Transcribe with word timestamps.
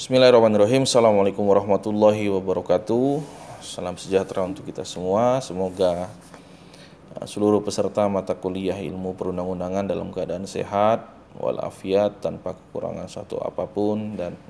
Bismillahirrahmanirrahim. 0.00 0.88
Assalamualaikum 0.88 1.44
warahmatullahi 1.44 2.32
wabarakatuh. 2.32 3.20
Salam 3.60 4.00
sejahtera 4.00 4.48
untuk 4.48 4.64
kita 4.64 4.80
semua. 4.80 5.44
Semoga 5.44 6.08
uh, 7.20 7.26
seluruh 7.28 7.60
peserta 7.60 8.08
mata 8.08 8.32
kuliah 8.32 8.80
ilmu 8.80 9.12
perundang-undangan 9.12 9.84
dalam 9.84 10.08
keadaan 10.08 10.48
sehat, 10.48 11.04
walafiat, 11.36 12.16
tanpa 12.24 12.56
kekurangan 12.56 13.12
satu 13.12 13.44
apa 13.44 13.68
pun 13.68 14.16
dan 14.16 14.40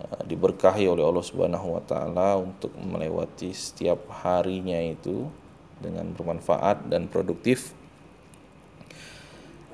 uh, 0.00 0.24
diberkahi 0.24 0.88
oleh 0.88 1.04
Allah 1.04 1.20
Subhanahu 1.20 1.76
wa 1.76 1.84
taala 1.84 2.40
untuk 2.40 2.72
melewati 2.72 3.52
setiap 3.52 4.00
harinya 4.24 4.80
itu 4.80 5.28
dengan 5.76 6.08
bermanfaat 6.16 6.88
dan 6.88 7.04
produktif. 7.12 7.76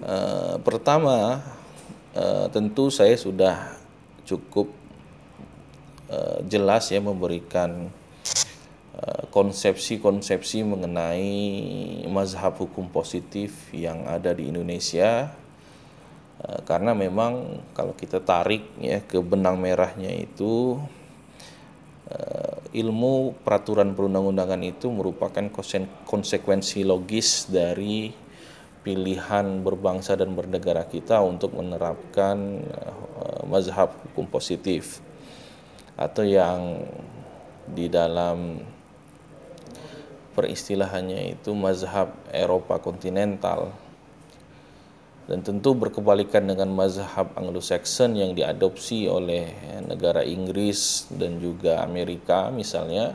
Uh, 0.03 0.59
pertama, 0.67 1.47
uh, 2.19 2.51
tentu 2.51 2.91
saya 2.91 3.15
sudah 3.15 3.82
cukup 4.29 4.71
uh, 6.13 6.39
jelas 6.47 6.93
ya 6.93 7.01
memberikan 7.01 7.89
eh, 8.93 9.23
konsepsi-konsepsi 9.33 10.63
uh, 10.63 10.69
mengenai 10.69 11.35
mazhab 12.13 12.55
hukum 12.61 12.93
positif 12.93 13.73
yang 13.73 14.05
ada 14.05 14.37
di 14.37 14.53
Indonesia. 14.53 15.33
Uh, 16.43 16.61
karena 16.67 16.93
memang 16.93 17.63
kalau 17.73 17.95
kita 17.95 18.21
tarik 18.21 18.67
ya 18.83 19.01
ke 19.01 19.23
benang 19.23 19.63
merahnya 19.63 20.11
itu 20.11 20.79
uh, 22.11 22.57
ilmu 22.73 23.37
peraturan 23.45 23.93
perundang-undangan 23.97 24.61
itu 24.65 24.89
merupakan 24.89 25.45
konsekuensi 26.09 26.83
logis 26.85 27.47
dari 27.53 28.13
pilihan 28.83 29.63
berbangsa 29.63 30.19
dan 30.19 30.35
bernegara 30.35 30.83
kita 30.91 31.23
untuk 31.23 31.55
menerapkan 31.55 32.37
uh, 32.67 33.32
mazhab 33.47 33.95
hukum 34.09 34.27
positif 34.27 35.03
atau 35.97 36.25
yang 36.25 36.83
di 37.69 37.87
dalam 37.87 38.65
peristilahannya 40.33 41.37
itu 41.39 41.53
mazhab 41.53 42.17
Eropa 42.33 42.81
kontinental 42.81 43.71
dan 45.31 45.39
tentu 45.47 45.73
berkebalikan 45.79 46.43
dengan 46.51 46.75
mazhab 46.75 47.31
Anglo-Saxon 47.39 48.19
yang 48.19 48.35
diadopsi 48.35 49.07
oleh 49.07 49.55
negara 49.87 50.27
Inggris 50.27 51.07
dan 51.15 51.39
juga 51.39 51.85
Amerika 51.85 52.51
misalnya 52.51 53.15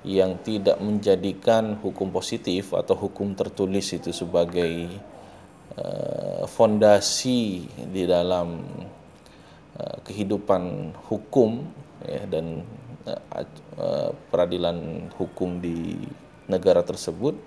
yang 0.00 0.40
tidak 0.40 0.80
menjadikan 0.80 1.76
hukum 1.76 2.08
positif 2.08 2.72
atau 2.72 2.96
hukum 2.96 3.36
tertulis 3.36 3.92
itu 3.92 4.16
sebagai 4.16 4.88
uh, 5.76 6.48
fondasi 6.48 7.68
di 7.68 8.08
dalam 8.08 8.64
uh, 9.78 9.98
kehidupan 10.02 10.94
hukum 11.06 11.68
ya, 12.02 12.24
dan 12.26 12.66
uh, 13.06 13.44
uh, 13.78 14.10
peradilan 14.32 15.10
hukum 15.14 15.60
di 15.62 16.00
negara 16.50 16.82
tersebut. 16.82 17.38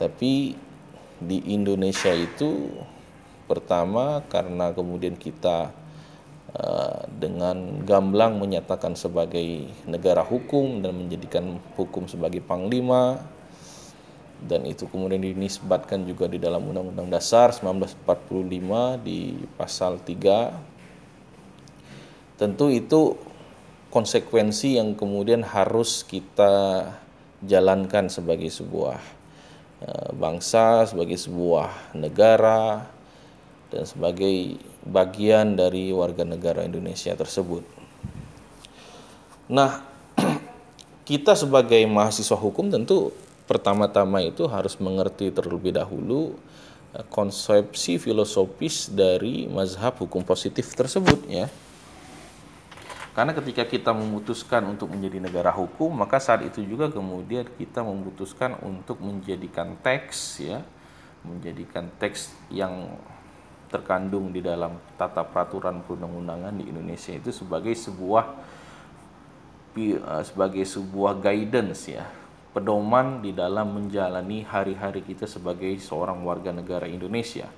Tapi 0.00 0.56
di 1.16 1.38
Indonesia 1.52 2.12
itu 2.12 2.68
pertama 3.46 4.20
karena 4.28 4.74
kemudian 4.74 5.16
kita 5.16 5.72
Eh, 6.56 7.00
dengan 7.20 7.84
gamblang 7.84 8.40
menyatakan 8.40 8.96
sebagai 8.96 9.68
negara 9.84 10.24
hukum 10.24 10.80
dan 10.80 10.96
menjadikan 10.96 11.60
hukum 11.76 12.08
sebagai 12.08 12.40
panglima 12.40 13.20
dan 14.40 14.64
itu 14.64 14.88
kemudian 14.88 15.20
dinisbatkan 15.20 16.08
juga 16.08 16.24
di 16.32 16.40
dalam 16.40 16.64
Undang-Undang 16.64 17.12
Dasar 17.12 17.52
1945 17.52 18.96
di 19.04 19.36
pasal 19.60 20.00
3 20.00 20.75
tentu 22.36 22.68
itu 22.68 23.16
konsekuensi 23.88 24.76
yang 24.76 24.92
kemudian 24.92 25.40
harus 25.40 26.04
kita 26.04 26.84
jalankan 27.40 28.12
sebagai 28.12 28.52
sebuah 28.52 29.00
eh, 29.84 30.10
bangsa, 30.12 30.84
sebagai 30.84 31.16
sebuah 31.16 31.96
negara 31.96 32.84
dan 33.72 33.84
sebagai 33.88 34.60
bagian 34.86 35.58
dari 35.58 35.90
warga 35.90 36.22
negara 36.22 36.62
Indonesia 36.62 37.16
tersebut. 37.16 37.64
Nah, 39.48 39.82
kita 41.08 41.34
sebagai 41.34 41.80
mahasiswa 41.88 42.36
hukum 42.36 42.68
tentu 42.68 43.16
pertama-tama 43.46 44.26
itu 44.26 44.44
harus 44.50 44.74
mengerti 44.82 45.30
terlebih 45.30 45.72
dahulu 45.72 46.36
eh, 46.92 47.06
konsepsi 47.08 47.96
filosofis 47.96 48.92
dari 48.92 49.48
mazhab 49.48 49.96
hukum 49.96 50.20
positif 50.20 50.68
tersebut 50.76 51.24
ya. 51.32 51.48
Karena 53.16 53.32
ketika 53.32 53.64
kita 53.64 53.96
memutuskan 53.96 54.60
untuk 54.68 54.92
menjadi 54.92 55.24
negara 55.24 55.48
hukum, 55.48 55.88
maka 55.88 56.20
saat 56.20 56.44
itu 56.44 56.60
juga 56.60 56.92
kemudian 56.92 57.48
kita 57.48 57.80
memutuskan 57.80 58.60
untuk 58.60 59.00
menjadikan 59.00 59.72
teks 59.80 60.44
ya, 60.44 60.60
menjadikan 61.24 61.88
teks 61.96 62.36
yang 62.52 62.92
terkandung 63.72 64.36
di 64.36 64.44
dalam 64.44 64.76
tata 65.00 65.24
peraturan 65.24 65.80
perundang-undangan 65.80 66.60
di 66.60 66.68
Indonesia 66.68 67.16
itu 67.16 67.32
sebagai 67.32 67.72
sebuah 67.72 68.36
eh, 69.80 70.22
sebagai 70.28 70.68
sebuah 70.68 71.16
guidance 71.16 71.88
ya. 71.88 72.04
Pedoman 72.52 73.24
di 73.24 73.32
dalam 73.32 73.80
menjalani 73.80 74.44
hari-hari 74.44 75.00
kita 75.00 75.24
sebagai 75.24 75.72
seorang 75.80 76.20
warga 76.20 76.52
negara 76.52 76.84
Indonesia. 76.84 77.48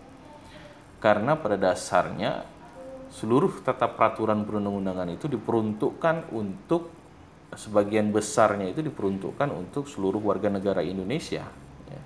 Karena 1.03 1.35
pada 1.35 1.59
dasarnya 1.59 2.47
seluruh 3.09 3.65
tata 3.65 3.89
peraturan 3.89 4.45
perundang-undangan 4.45 5.09
itu 5.17 5.27
diperuntukkan 5.29 6.33
untuk 6.33 6.93
sebagian 7.57 8.13
besarnya 8.13 8.69
itu 8.69 8.85
diperuntukkan 8.85 9.49
untuk 9.49 9.89
seluruh 9.89 10.21
warga 10.21 10.53
negara 10.53 10.85
Indonesia 10.85 11.49
ya. 11.89 12.03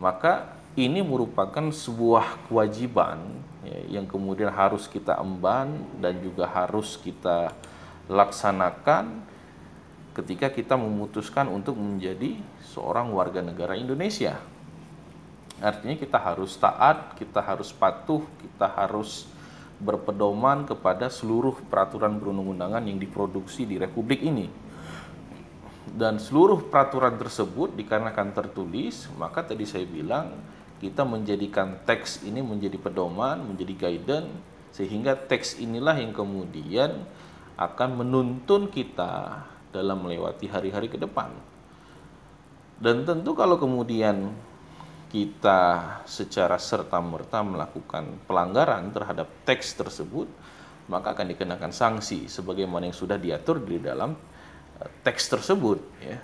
maka 0.00 0.56
ini 0.74 1.04
merupakan 1.04 1.70
sebuah 1.70 2.48
kewajiban 2.50 3.20
ya, 3.62 4.00
yang 4.00 4.06
kemudian 4.08 4.50
harus 4.50 4.90
kita 4.90 5.20
emban 5.20 5.86
dan 6.02 6.18
juga 6.18 6.50
harus 6.50 6.98
kita 6.98 7.54
laksanakan 8.10 9.22
ketika 10.14 10.50
kita 10.50 10.74
memutuskan 10.78 11.50
untuk 11.50 11.74
menjadi 11.74 12.38
seorang 12.62 13.10
warga 13.10 13.42
negara 13.42 13.74
Indonesia. 13.74 14.38
Artinya 15.62 15.94
kita 15.94 16.18
harus 16.18 16.54
taat, 16.58 17.14
kita 17.18 17.38
harus 17.38 17.70
patuh, 17.70 18.22
kita 18.42 18.66
harus 18.66 19.26
berpedoman 19.84 20.64
kepada 20.64 21.12
seluruh 21.12 21.60
peraturan 21.68 22.16
perundang-undangan 22.16 22.80
yang 22.88 22.96
diproduksi 22.96 23.68
di 23.68 23.76
Republik 23.76 24.24
ini. 24.24 24.48
Dan 25.84 26.16
seluruh 26.16 26.72
peraturan 26.72 27.20
tersebut 27.20 27.76
dikarenakan 27.76 28.32
tertulis, 28.32 29.06
maka 29.20 29.44
tadi 29.44 29.68
saya 29.68 29.84
bilang 29.84 30.32
kita 30.80 31.04
menjadikan 31.04 31.84
teks 31.84 32.24
ini 32.24 32.40
menjadi 32.40 32.80
pedoman, 32.80 33.44
menjadi 33.44 33.86
guidance, 33.86 34.32
sehingga 34.74 35.14
teks 35.14 35.60
inilah 35.62 35.94
yang 35.94 36.10
kemudian 36.10 37.04
akan 37.54 37.90
menuntun 38.02 38.66
kita 38.72 39.46
dalam 39.70 40.02
melewati 40.02 40.50
hari-hari 40.50 40.90
ke 40.90 40.98
depan. 40.98 41.30
Dan 42.82 43.06
tentu 43.06 43.38
kalau 43.38 43.54
kemudian 43.54 44.34
kita 45.14 45.62
secara 46.10 46.58
serta-merta 46.58 47.46
melakukan 47.46 48.18
pelanggaran 48.26 48.90
terhadap 48.90 49.30
teks 49.46 49.78
tersebut, 49.78 50.26
maka 50.90 51.14
akan 51.14 51.30
dikenakan 51.30 51.70
sanksi 51.70 52.26
sebagaimana 52.26 52.90
yang 52.90 52.98
sudah 52.98 53.14
diatur 53.14 53.62
di 53.62 53.78
dalam 53.78 54.18
eh, 54.82 54.90
teks 55.06 55.30
tersebut 55.30 55.78
ya. 56.02 56.18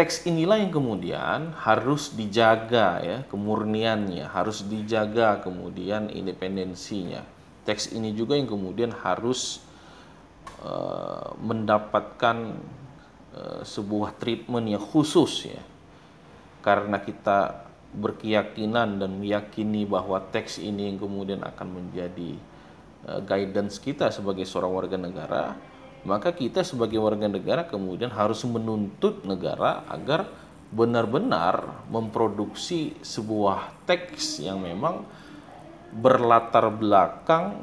teks 0.00 0.24
inilah 0.24 0.56
yang 0.60 0.72
kemudian 0.72 1.52
harus 1.60 2.16
dijaga 2.16 3.04
ya 3.04 3.18
kemurniannya, 3.28 4.32
harus 4.32 4.64
dijaga 4.64 5.44
kemudian 5.44 6.08
independensinya. 6.08 7.20
Teks 7.68 7.92
ini 7.92 8.16
juga 8.16 8.32
yang 8.32 8.48
kemudian 8.48 8.96
harus 8.96 9.60
uh, 10.64 11.36
mendapatkan 11.36 12.56
uh, 13.34 13.62
sebuah 13.62 14.16
treatment 14.16 14.66
yang 14.70 14.82
khusus 14.82 15.50
ya. 15.50 15.62
Karena 16.60 17.00
kita 17.00 17.66
berkeyakinan 17.90 19.02
dan 19.02 19.18
meyakini 19.18 19.82
bahwa 19.82 20.22
teks 20.30 20.62
ini 20.62 20.94
yang 20.94 20.98
kemudian 21.02 21.42
akan 21.42 21.68
menjadi 21.68 22.38
uh, 23.08 23.20
guidance 23.24 23.82
kita 23.82 24.14
sebagai 24.14 24.46
seorang 24.46 24.72
warga 24.72 24.96
negara, 25.00 25.58
maka 26.06 26.30
kita 26.32 26.62
sebagai 26.62 27.02
warga 27.02 27.26
negara 27.26 27.66
kemudian 27.66 28.08
harus 28.14 28.46
menuntut 28.46 29.26
negara 29.26 29.82
agar 29.90 30.30
benar-benar 30.70 31.82
memproduksi 31.90 32.94
sebuah 33.02 33.74
teks 33.90 34.38
yang 34.38 34.62
memang 34.62 35.02
berlatar 35.90 36.70
belakang 36.70 37.58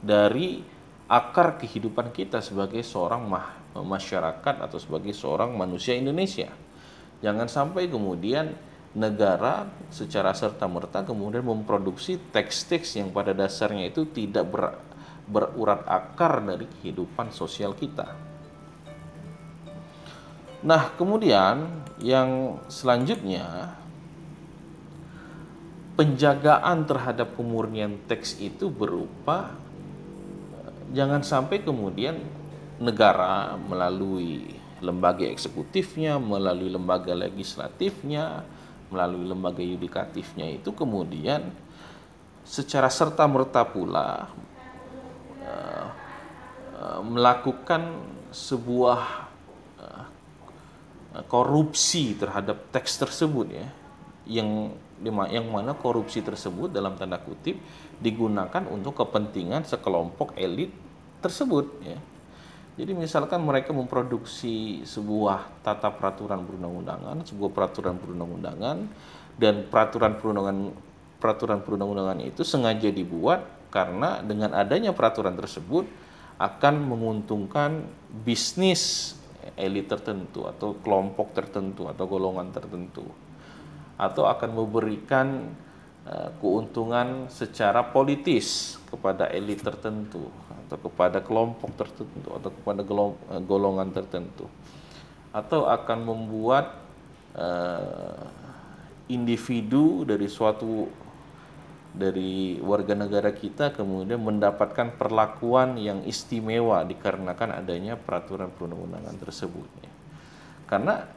dari 0.00 0.64
akar 1.04 1.60
kehidupan 1.60 2.08
kita 2.16 2.40
sebagai 2.40 2.80
seorang 2.80 3.20
masyarakat 3.76 4.54
atau 4.64 4.78
sebagai 4.80 5.12
seorang 5.12 5.54
manusia 5.54 5.94
Indonesia. 5.94 6.50
Jangan 7.20 7.50
sampai 7.50 7.90
kemudian 7.90 8.54
negara 8.96 9.68
secara 9.92 10.32
serta-merta 10.32 11.04
kemudian 11.04 11.44
memproduksi 11.44 12.16
teks-teks 12.32 12.96
yang 12.96 13.12
pada 13.12 13.36
dasarnya 13.36 13.92
itu 13.92 14.08
tidak 14.08 14.48
ber, 14.48 14.74
berurat 15.28 15.84
akar 15.84 16.40
dari 16.40 16.64
kehidupan 16.64 17.30
sosial 17.30 17.76
kita. 17.76 18.16
Nah, 20.58 20.90
kemudian 20.98 21.86
yang 22.02 22.58
selanjutnya 22.66 23.76
penjagaan 25.94 26.86
terhadap 26.86 27.34
kemurnian 27.38 27.98
teks 28.10 28.38
itu 28.42 28.70
berupa 28.70 29.54
jangan 30.94 31.22
sampai 31.22 31.62
kemudian 31.62 32.18
negara 32.78 33.58
melalui 33.58 34.54
lembaga 34.78 35.26
eksekutifnya, 35.26 36.22
melalui 36.22 36.70
lembaga 36.70 37.10
legislatifnya, 37.14 38.46
melalui 38.88 39.26
lembaga 39.26 39.60
yudikatifnya 39.60 40.48
itu 40.48 40.72
kemudian 40.72 41.50
secara 42.46 42.88
serta 42.88 43.28
merta 43.28 43.66
pula 43.66 44.32
uh, 45.44 45.86
uh, 46.78 47.00
melakukan 47.04 48.00
sebuah 48.32 49.00
uh, 49.82 50.04
korupsi 51.28 52.16
terhadap 52.16 52.72
teks 52.72 52.96
tersebut 52.96 53.46
ya 53.52 53.68
yang 54.28 54.72
yang 55.00 55.46
mana 55.48 55.76
korupsi 55.78 56.20
tersebut 56.24 56.74
dalam 56.74 56.98
tanda 56.98 57.20
kutip 57.22 57.60
digunakan 58.02 58.66
untuk 58.66 58.98
kepentingan 58.98 59.64
sekelompok 59.64 60.34
elit 60.34 60.74
tersebut 61.22 61.66
ya. 61.84 61.98
Jadi 62.78 62.94
misalkan 62.94 63.42
mereka 63.42 63.74
memproduksi 63.74 64.86
sebuah 64.86 65.66
tata 65.66 65.90
peraturan 65.90 66.46
perundang-undangan, 66.46 67.26
sebuah 67.26 67.50
peraturan 67.50 67.98
perundang-undangan 67.98 68.76
dan 69.34 69.66
peraturan 69.66 70.14
perundangan 70.14 70.56
peraturan 71.18 71.58
perundang-undangan 71.66 72.22
itu 72.22 72.46
sengaja 72.46 72.94
dibuat 72.94 73.42
karena 73.74 74.22
dengan 74.22 74.54
adanya 74.54 74.94
peraturan 74.94 75.34
tersebut 75.34 75.90
akan 76.38 76.74
menguntungkan 76.86 77.82
bisnis 78.22 79.14
elit 79.58 79.90
tertentu 79.90 80.46
atau 80.46 80.78
kelompok 80.78 81.34
tertentu 81.34 81.90
atau 81.90 82.06
golongan 82.06 82.54
tertentu. 82.54 83.02
Atau 83.98 84.30
akan 84.30 84.54
memberikan 84.54 85.50
keuntungan 86.40 87.26
secara 87.32 87.82
politis 87.82 88.78
kepada 88.88 89.28
elit 89.28 89.60
tertentu 89.60 90.30
atau 90.68 90.76
kepada 90.84 91.24
kelompok 91.24 91.72
tertentu 91.76 92.28
atau 92.32 92.50
kepada 92.52 92.80
uh, 92.84 93.40
golongan 93.40 93.88
tertentu 93.88 94.44
atau 95.32 95.68
akan 95.68 95.98
membuat 96.04 96.76
uh, 97.36 98.24
individu 99.08 100.04
dari 100.04 100.28
suatu 100.28 100.88
dari 101.88 102.60
warga 102.60 102.92
negara 102.92 103.32
kita 103.32 103.72
kemudian 103.72 104.20
mendapatkan 104.20 104.92
perlakuan 105.00 105.80
yang 105.80 106.04
istimewa 106.04 106.84
dikarenakan 106.84 107.64
adanya 107.64 107.96
peraturan 107.96 108.52
perundang-undangan 108.52 109.16
tersebut 109.18 109.68
ya. 109.80 109.92
Karena 110.68 111.08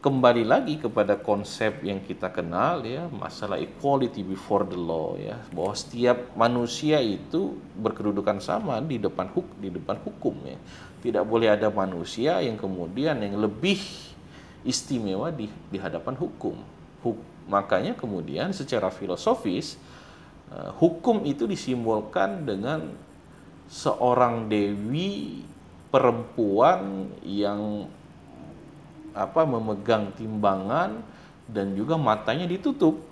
kembali 0.00 0.48
lagi 0.48 0.80
kepada 0.80 1.20
konsep 1.20 1.84
yang 1.84 2.00
kita 2.00 2.32
kenal 2.32 2.80
ya 2.88 3.04
masalah 3.12 3.60
equality 3.60 4.24
before 4.24 4.64
the 4.64 4.76
law 4.76 5.12
ya. 5.20 5.36
Bahwa 5.52 5.76
setiap 5.76 6.32
manusia 6.32 7.04
itu 7.04 7.60
berkedudukan 7.76 8.40
sama 8.40 8.80
di 8.80 8.96
depan 8.96 9.28
huk 9.28 9.44
di 9.60 9.68
depan 9.68 10.00
hukum 10.00 10.40
ya. 10.48 10.56
Tidak 11.04 11.24
boleh 11.24 11.52
ada 11.52 11.68
manusia 11.68 12.40
yang 12.40 12.56
kemudian 12.56 13.20
yang 13.20 13.36
lebih 13.36 13.80
istimewa 14.64 15.28
di 15.28 15.52
di 15.68 15.76
hadapan 15.76 16.16
hukum. 16.16 16.56
Huk, 17.04 17.20
makanya 17.48 17.92
kemudian 17.92 18.56
secara 18.56 18.88
filosofis 18.88 19.76
uh, 20.48 20.72
hukum 20.80 21.28
itu 21.28 21.44
disimbolkan 21.44 22.48
dengan 22.48 22.88
seorang 23.68 24.48
dewi 24.48 25.44
perempuan 25.92 27.08
yang 27.24 27.88
apa 29.14 29.42
memegang 29.46 30.14
timbangan 30.14 31.02
dan 31.50 31.74
juga 31.74 31.98
matanya 31.98 32.46
ditutup. 32.46 33.02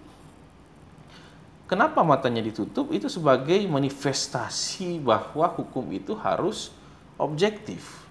Kenapa 1.69 2.01
matanya 2.01 2.41
ditutup? 2.41 2.89
Itu 2.97 3.13
sebagai 3.13 3.61
manifestasi 3.69 5.05
bahwa 5.05 5.53
hukum 5.53 5.85
itu 5.93 6.17
harus 6.17 6.73
objektif. 7.21 8.09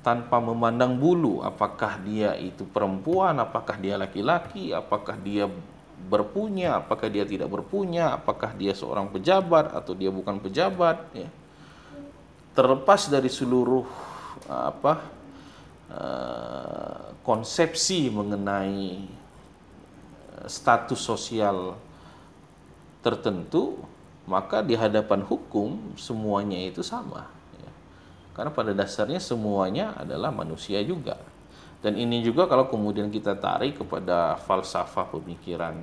Tanpa 0.00 0.40
memandang 0.40 0.96
bulu 0.96 1.44
apakah 1.44 2.00
dia 2.00 2.32
itu 2.40 2.64
perempuan, 2.64 3.36
apakah 3.36 3.76
dia 3.76 4.00
laki-laki, 4.00 4.72
apakah 4.72 5.16
dia 5.20 5.44
berpunya, 6.08 6.80
apakah 6.80 7.08
dia 7.08 7.24
tidak 7.24 7.48
berpunya, 7.52 8.12
apakah 8.12 8.52
dia 8.56 8.72
seorang 8.72 9.12
pejabat 9.12 9.72
atau 9.72 9.92
dia 9.92 10.08
bukan 10.08 10.40
pejabat 10.40 11.04
ya. 11.12 11.28
Terlepas 12.56 13.12
dari 13.12 13.28
seluruh 13.28 13.84
apa 14.48 15.13
Eh, 15.94 17.02
konsepsi 17.22 18.10
mengenai 18.10 18.98
eh, 18.98 20.46
status 20.50 20.98
sosial 20.98 21.78
tertentu, 22.98 23.78
maka 24.26 24.58
di 24.66 24.74
hadapan 24.74 25.22
hukum 25.22 25.94
semuanya 25.94 26.58
itu 26.58 26.82
sama. 26.82 27.30
Ya. 27.62 27.70
Karena 28.34 28.50
pada 28.50 28.72
dasarnya 28.74 29.22
semuanya 29.22 29.94
adalah 29.94 30.34
manusia 30.34 30.82
juga. 30.82 31.14
Dan 31.78 31.94
ini 31.94 32.26
juga 32.26 32.50
kalau 32.50 32.66
kemudian 32.66 33.12
kita 33.12 33.38
tarik 33.38 33.78
kepada 33.78 34.34
falsafah 34.42 35.14
pemikiran 35.14 35.78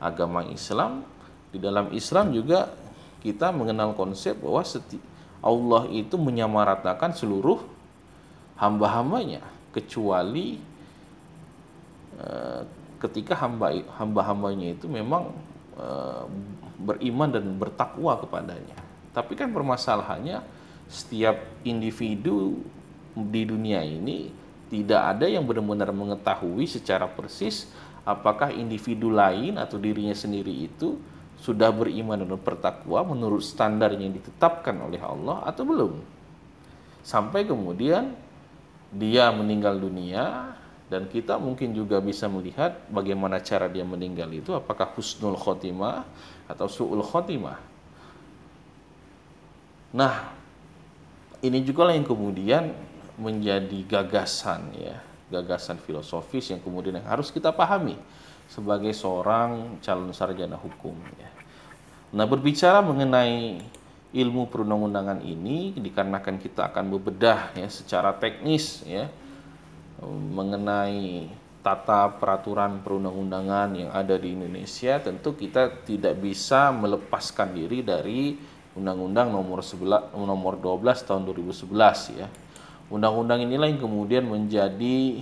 agama 0.00 0.48
Islam, 0.48 1.04
di 1.52 1.60
dalam 1.60 1.92
Islam 1.92 2.32
juga 2.32 2.72
kita 3.20 3.52
mengenal 3.52 3.92
konsep 3.92 4.32
bahwa 4.40 4.64
Allah 5.42 5.82
itu 5.92 6.14
menyamaratakan 6.16 7.12
seluruh 7.12 7.71
hamba-hambanya 8.56 9.42
kecuali 9.72 10.60
uh, 12.20 12.62
ketika 13.02 13.34
hamba 13.34 13.74
hamba-hambanya 13.98 14.78
itu 14.78 14.86
memang 14.86 15.34
uh, 15.74 16.24
beriman 16.78 17.30
dan 17.32 17.46
bertakwa 17.58 18.18
kepadanya. 18.20 18.78
Tapi 19.12 19.36
kan 19.36 19.50
permasalahannya 19.50 20.40
setiap 20.88 21.40
individu 21.64 22.62
di 23.12 23.42
dunia 23.44 23.84
ini 23.84 24.32
tidak 24.72 25.16
ada 25.16 25.28
yang 25.28 25.44
benar-benar 25.44 25.92
mengetahui 25.92 26.64
secara 26.64 27.04
persis 27.04 27.68
apakah 28.02 28.50
individu 28.50 29.12
lain 29.12 29.60
atau 29.60 29.76
dirinya 29.76 30.16
sendiri 30.16 30.64
itu 30.64 30.96
sudah 31.42 31.74
beriman 31.74 32.22
dan 32.22 32.38
bertakwa 32.38 33.02
menurut 33.02 33.42
standar 33.42 33.90
yang 33.92 34.14
ditetapkan 34.14 34.78
oleh 34.78 35.02
Allah 35.02 35.42
atau 35.42 35.66
belum. 35.66 35.98
Sampai 37.02 37.42
kemudian 37.42 38.14
dia 38.92 39.32
meninggal 39.32 39.80
dunia 39.80 40.52
dan 40.92 41.08
kita 41.08 41.40
mungkin 41.40 41.72
juga 41.72 42.04
bisa 42.04 42.28
melihat 42.28 42.76
bagaimana 42.92 43.40
cara 43.40 43.64
dia 43.64 43.80
meninggal 43.80 44.28
itu 44.28 44.52
apakah 44.52 44.92
husnul 44.92 45.40
khotimah 45.40 46.04
atau 46.44 46.68
su'ul 46.68 47.00
khotimah. 47.00 47.56
Nah, 49.96 50.36
ini 51.40 51.64
juga 51.64 51.88
yang 51.88 52.04
kemudian 52.04 52.76
menjadi 53.16 53.80
gagasan 53.88 54.72
ya, 54.76 55.00
gagasan 55.32 55.80
filosofis 55.80 56.52
yang 56.52 56.60
kemudian 56.60 57.00
yang 57.00 57.08
harus 57.08 57.32
kita 57.32 57.48
pahami 57.52 57.96
sebagai 58.52 58.92
seorang 58.92 59.80
calon 59.80 60.12
sarjana 60.12 60.60
hukum 60.60 60.92
ya. 61.16 61.28
Nah, 62.12 62.28
berbicara 62.28 62.84
mengenai 62.84 63.64
ilmu 64.12 64.52
perundang-undangan 64.52 65.24
ini 65.24 65.72
dikarenakan 65.72 66.36
kita 66.36 66.68
akan 66.68 66.84
bebedah 66.92 67.56
ya 67.56 67.68
secara 67.72 68.12
teknis 68.20 68.84
ya 68.84 69.08
mengenai 70.08 71.32
tata 71.62 72.10
peraturan 72.18 72.82
perundang-undangan 72.82 73.68
yang 73.72 73.90
ada 73.94 74.18
di 74.18 74.34
Indonesia 74.34 74.98
tentu 74.98 75.32
kita 75.32 75.86
tidak 75.86 76.18
bisa 76.18 76.74
melepaskan 76.74 77.54
diri 77.54 77.80
dari 77.80 78.34
Undang-Undang 78.72 79.36
nomor 79.36 79.60
11 79.60 80.16
nomor 80.16 80.56
12 80.56 81.04
tahun 81.04 81.22
2011 81.28 82.18
ya. 82.18 82.26
Undang-undang 82.88 83.44
inilah 83.44 83.68
yang 83.68 83.80
kemudian 83.80 84.24
menjadi 84.24 85.20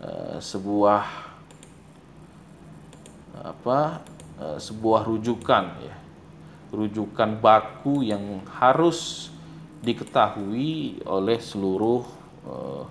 uh, 0.00 0.40
sebuah 0.40 1.04
apa 3.38 4.02
uh, 4.40 4.58
sebuah 4.58 5.06
rujukan 5.06 5.64
ya 5.84 5.94
rujukan 6.72 7.40
baku 7.40 8.04
yang 8.04 8.44
harus 8.48 9.30
diketahui 9.80 11.00
oleh 11.06 11.38
seluruh 11.38 12.02
uh, 12.44 12.84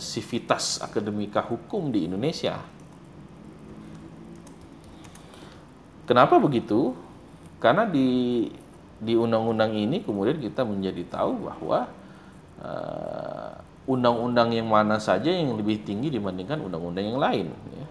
sivitas 0.00 0.80
akademika 0.80 1.44
hukum 1.44 1.92
di 1.92 2.08
Indonesia. 2.08 2.60
Kenapa 6.08 6.40
begitu? 6.40 6.96
Karena 7.60 7.86
di 7.86 8.50
di 9.02 9.18
undang-undang 9.18 9.74
ini 9.74 10.00
kemudian 10.00 10.38
kita 10.38 10.62
menjadi 10.62 11.02
tahu 11.10 11.50
bahwa 11.50 11.90
undang 13.90 14.14
undang-undang 14.22 14.54
yang 14.54 14.70
mana 14.70 15.02
saja 15.02 15.26
yang 15.26 15.58
lebih 15.58 15.82
tinggi 15.82 16.06
dibandingkan 16.06 16.62
undang-undang 16.62 17.04
yang 17.10 17.18
lain. 17.18 17.46
Ya. 17.74 17.86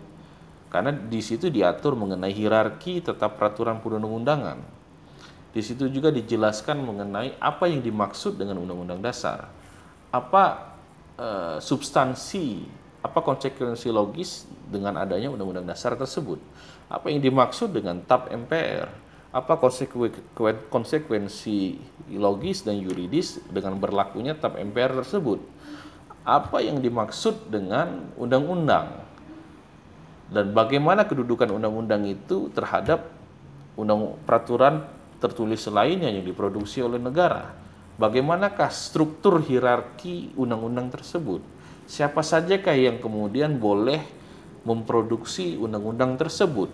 Karena 0.71 0.95
di 0.95 1.19
situ 1.19 1.51
diatur 1.51 1.99
mengenai 1.99 2.31
hierarki 2.31 3.03
tetap 3.03 3.35
peraturan 3.35 3.83
perundang-undangan. 3.83 4.80
Di 5.51 5.59
situ 5.59 5.91
juga 5.91 6.11
dijelaskan 6.11 6.79
mengenai 6.79 7.35
apa 7.39 7.67
yang 7.67 7.83
dimaksud 7.83 8.39
dengan 8.39 8.59
undang-undang 8.63 9.03
dasar. 9.03 9.51
Apa 10.11 10.75
uh, 11.19 11.57
substansi, 11.59 12.63
apa 13.03 13.19
konsekuensi 13.19 13.91
logis 13.91 14.47
dengan 14.71 14.95
adanya 14.99 15.27
undang-undang 15.27 15.67
dasar 15.67 15.99
tersebut. 15.99 16.39
Apa 16.87 17.11
yang 17.11 17.19
dimaksud 17.19 17.75
dengan 17.75 17.99
TAP 18.03 18.31
MPR? 18.31 18.87
Apa 19.31 19.55
konsekuensi 20.67 21.79
logis 22.15 22.67
dan 22.67 22.75
yuridis 22.79 23.39
dengan 23.47 23.79
berlakunya 23.79 24.35
TAP 24.35 24.59
MPR 24.59 25.03
tersebut? 25.03 25.39
Apa 26.23 26.63
yang 26.63 26.79
dimaksud 26.79 27.51
dengan 27.51 28.11
undang-undang? 28.15 29.11
dan 30.31 30.55
bagaimana 30.55 31.03
kedudukan 31.03 31.51
undang-undang 31.51 32.07
itu 32.07 32.47
terhadap 32.55 33.11
undang 33.75 34.15
peraturan 34.23 34.87
tertulis 35.21 35.61
lainnya 35.69 36.09
yang 36.09 36.25
diproduksi 36.25 36.81
oleh 36.81 36.97
negara. 36.97 37.53
Bagaimanakah 38.01 38.73
struktur 38.73 39.37
hierarki 39.45 40.33
undang-undang 40.33 40.89
tersebut? 40.89 41.45
Siapa 41.85 42.25
sajakah 42.25 42.73
yang 42.73 42.97
kemudian 42.97 43.61
boleh 43.61 44.01
memproduksi 44.65 45.53
undang-undang 45.61 46.17
tersebut? 46.17 46.73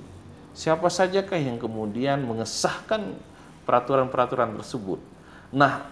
Siapa 0.56 0.88
sajakah 0.88 1.36
yang 1.36 1.60
kemudian 1.60 2.24
mengesahkan 2.24 3.20
peraturan-peraturan 3.68 4.56
tersebut? 4.56 5.04
Nah, 5.52 5.92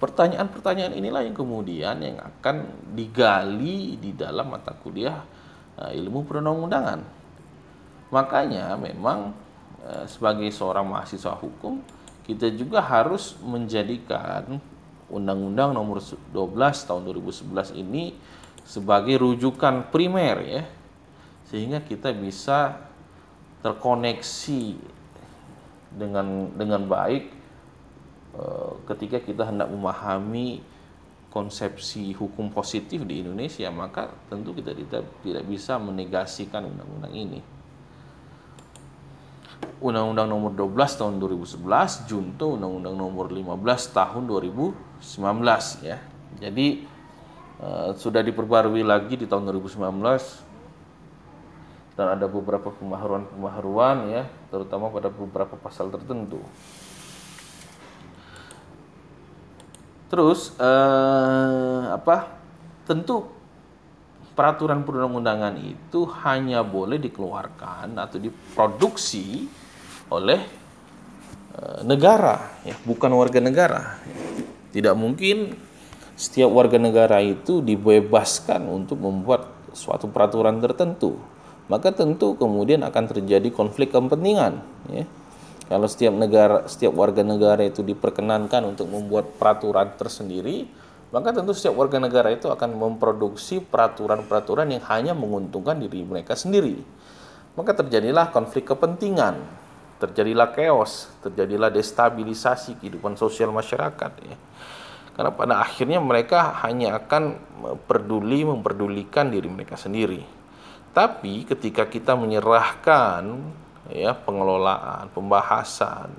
pertanyaan-pertanyaan 0.00 0.96
inilah 0.96 1.22
yang 1.28 1.36
kemudian 1.36 2.00
yang 2.00 2.16
akan 2.18 2.64
digali 2.96 4.00
di 4.00 4.16
dalam 4.16 4.48
mata 4.48 4.72
kuliah 4.72 5.20
uh, 5.76 5.92
ilmu 5.92 6.24
perundang-undangan. 6.24 7.04
Makanya 8.08 8.74
memang 8.80 9.36
sebagai 10.06 10.48
seorang 10.50 10.86
mahasiswa 10.86 11.34
hukum 11.38 11.80
kita 12.24 12.52
juga 12.54 12.84
harus 12.84 13.34
menjadikan 13.42 14.60
Undang-Undang 15.10 15.74
Nomor 15.74 15.98
12 15.98 16.86
Tahun 16.86 17.02
2011 17.02 17.74
ini 17.74 18.14
sebagai 18.62 19.18
rujukan 19.18 19.90
primer 19.90 20.36
ya 20.46 20.62
sehingga 21.50 21.82
kita 21.82 22.14
bisa 22.14 22.78
terkoneksi 23.60 24.78
dengan 25.90 26.54
dengan 26.54 26.86
baik 26.86 27.34
uh, 28.38 28.78
ketika 28.94 29.18
kita 29.18 29.50
hendak 29.50 29.66
memahami 29.66 30.62
konsepsi 31.30 32.10
hukum 32.18 32.50
positif 32.50 33.06
di 33.06 33.22
Indonesia, 33.22 33.70
maka 33.70 34.10
tentu 34.26 34.50
kita 34.50 34.74
tidak, 34.74 35.06
tidak 35.22 35.44
bisa 35.46 35.78
menegasikan 35.78 36.66
undang-undang 36.66 37.14
ini. 37.14 37.40
Undang-Undang 39.80 40.28
Nomor 40.28 40.52
12 40.52 41.00
Tahun 41.00 41.14
2011, 41.16 42.04
junto 42.04 42.52
Undang-Undang 42.56 42.96
Nomor 43.00 43.32
15 43.32 43.96
Tahun 43.96 44.22
2019 44.28 45.88
ya. 45.88 45.98
Jadi 46.36 46.84
uh, 47.64 47.96
sudah 47.96 48.20
diperbarui 48.20 48.84
lagi 48.84 49.16
di 49.16 49.24
tahun 49.24 49.48
2019 49.48 50.50
dan 51.98 52.16
ada 52.16 52.24
beberapa 52.28 52.72
pembaharuan-pembaharuan 52.72 54.08
ya, 54.08 54.24
terutama 54.48 54.88
pada 54.88 55.12
beberapa 55.12 55.52
pasal 55.60 55.92
tertentu. 55.92 56.40
Terus 60.10 60.58
eh, 60.58 61.82
apa? 61.94 62.34
Tentu 62.82 63.30
peraturan 64.34 64.86
perundang-undangan 64.86 65.58
itu 65.60 66.06
hanya 66.26 66.64
boleh 66.64 66.96
dikeluarkan 67.02 67.98
atau 67.98 68.18
diproduksi 68.18 69.50
oleh 70.10 70.40
eh, 71.54 71.80
negara, 71.86 72.62
ya, 72.66 72.74
bukan 72.82 73.10
warga 73.14 73.40
negara. 73.42 74.00
Tidak 74.70 74.94
mungkin 74.94 75.54
setiap 76.14 76.50
warga 76.52 76.78
negara 76.78 77.18
itu 77.24 77.62
dibebaskan 77.64 78.66
untuk 78.70 79.02
membuat 79.02 79.50
suatu 79.74 80.10
peraturan 80.10 80.58
tertentu. 80.62 81.18
Maka 81.70 81.94
tentu 81.94 82.34
kemudian 82.34 82.82
akan 82.82 83.04
terjadi 83.06 83.46
konflik 83.54 83.94
kepentingan, 83.94 84.58
ya 84.90 85.06
kalau 85.70 85.86
setiap 85.86 86.10
negara, 86.18 86.66
setiap 86.66 86.98
warga 86.98 87.22
negara 87.22 87.62
itu 87.62 87.86
diperkenankan 87.86 88.74
untuk 88.74 88.90
membuat 88.90 89.38
peraturan 89.38 89.94
tersendiri, 89.94 90.66
maka 91.10 91.34
tentu 91.34 91.50
setiap 91.50 91.74
warga 91.74 91.98
negara 91.98 92.30
itu 92.30 92.46
akan 92.46 92.78
memproduksi 92.78 93.58
peraturan-peraturan 93.58 94.70
yang 94.70 94.84
hanya 94.86 95.12
menguntungkan 95.14 95.82
diri 95.82 96.06
mereka 96.06 96.38
sendiri. 96.38 96.78
Maka 97.58 97.74
terjadilah 97.82 98.30
konflik 98.30 98.70
kepentingan, 98.70 99.42
terjadilah 99.98 100.54
chaos, 100.54 101.10
terjadilah 101.18 101.68
destabilisasi 101.74 102.78
kehidupan 102.78 103.18
sosial 103.18 103.50
masyarakat 103.50 104.12
ya. 104.22 104.36
Karena 105.18 105.30
pada 105.34 105.54
akhirnya 105.58 105.98
mereka 105.98 106.54
hanya 106.62 106.96
akan 106.96 107.36
peduli 107.90 108.46
memperdulikan 108.46 109.34
diri 109.34 109.50
mereka 109.50 109.74
sendiri. 109.74 110.22
Tapi 110.94 111.42
ketika 111.42 111.90
kita 111.90 112.14
menyerahkan 112.14 113.26
ya 113.90 114.14
pengelolaan, 114.14 115.10
pembahasan, 115.10 116.14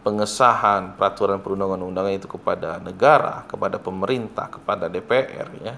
pengesahan 0.00 0.96
peraturan 0.96 1.44
perundangan-undangan 1.44 2.14
itu 2.16 2.28
kepada 2.28 2.80
negara, 2.80 3.44
kepada 3.44 3.76
pemerintah, 3.76 4.48
kepada 4.48 4.88
DPR 4.88 5.48
ya. 5.60 5.76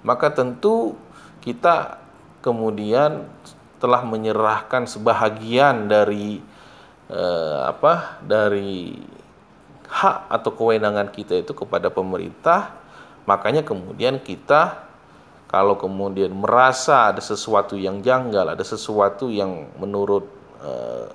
Maka 0.00 0.32
tentu 0.32 0.96
kita 1.44 2.00
kemudian 2.40 3.28
telah 3.78 4.02
menyerahkan 4.02 4.88
sebahagian 4.88 5.86
dari 5.86 6.40
eh, 7.12 7.60
apa? 7.68 8.18
dari 8.24 8.98
hak 9.88 10.28
atau 10.28 10.50
kewenangan 10.52 11.08
kita 11.08 11.40
itu 11.40 11.52
kepada 11.56 11.88
pemerintah. 11.88 12.76
Makanya 13.24 13.64
kemudian 13.64 14.20
kita 14.20 14.88
kalau 15.48 15.80
kemudian 15.80 16.28
merasa 16.28 17.08
ada 17.08 17.24
sesuatu 17.24 17.72
yang 17.72 18.04
janggal, 18.04 18.52
ada 18.52 18.60
sesuatu 18.60 19.32
yang 19.32 19.72
menurut 19.80 20.28
uh, 20.60 21.08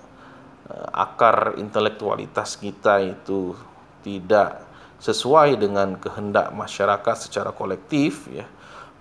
akar 0.93 1.60
intelektualitas 1.60 2.55
kita 2.55 3.03
itu 3.03 3.55
tidak 4.03 4.63
sesuai 5.03 5.60
dengan 5.60 6.00
kehendak 6.00 6.55
masyarakat 6.55 7.27
secara 7.27 7.51
kolektif 7.51 8.32
ya 8.32 8.48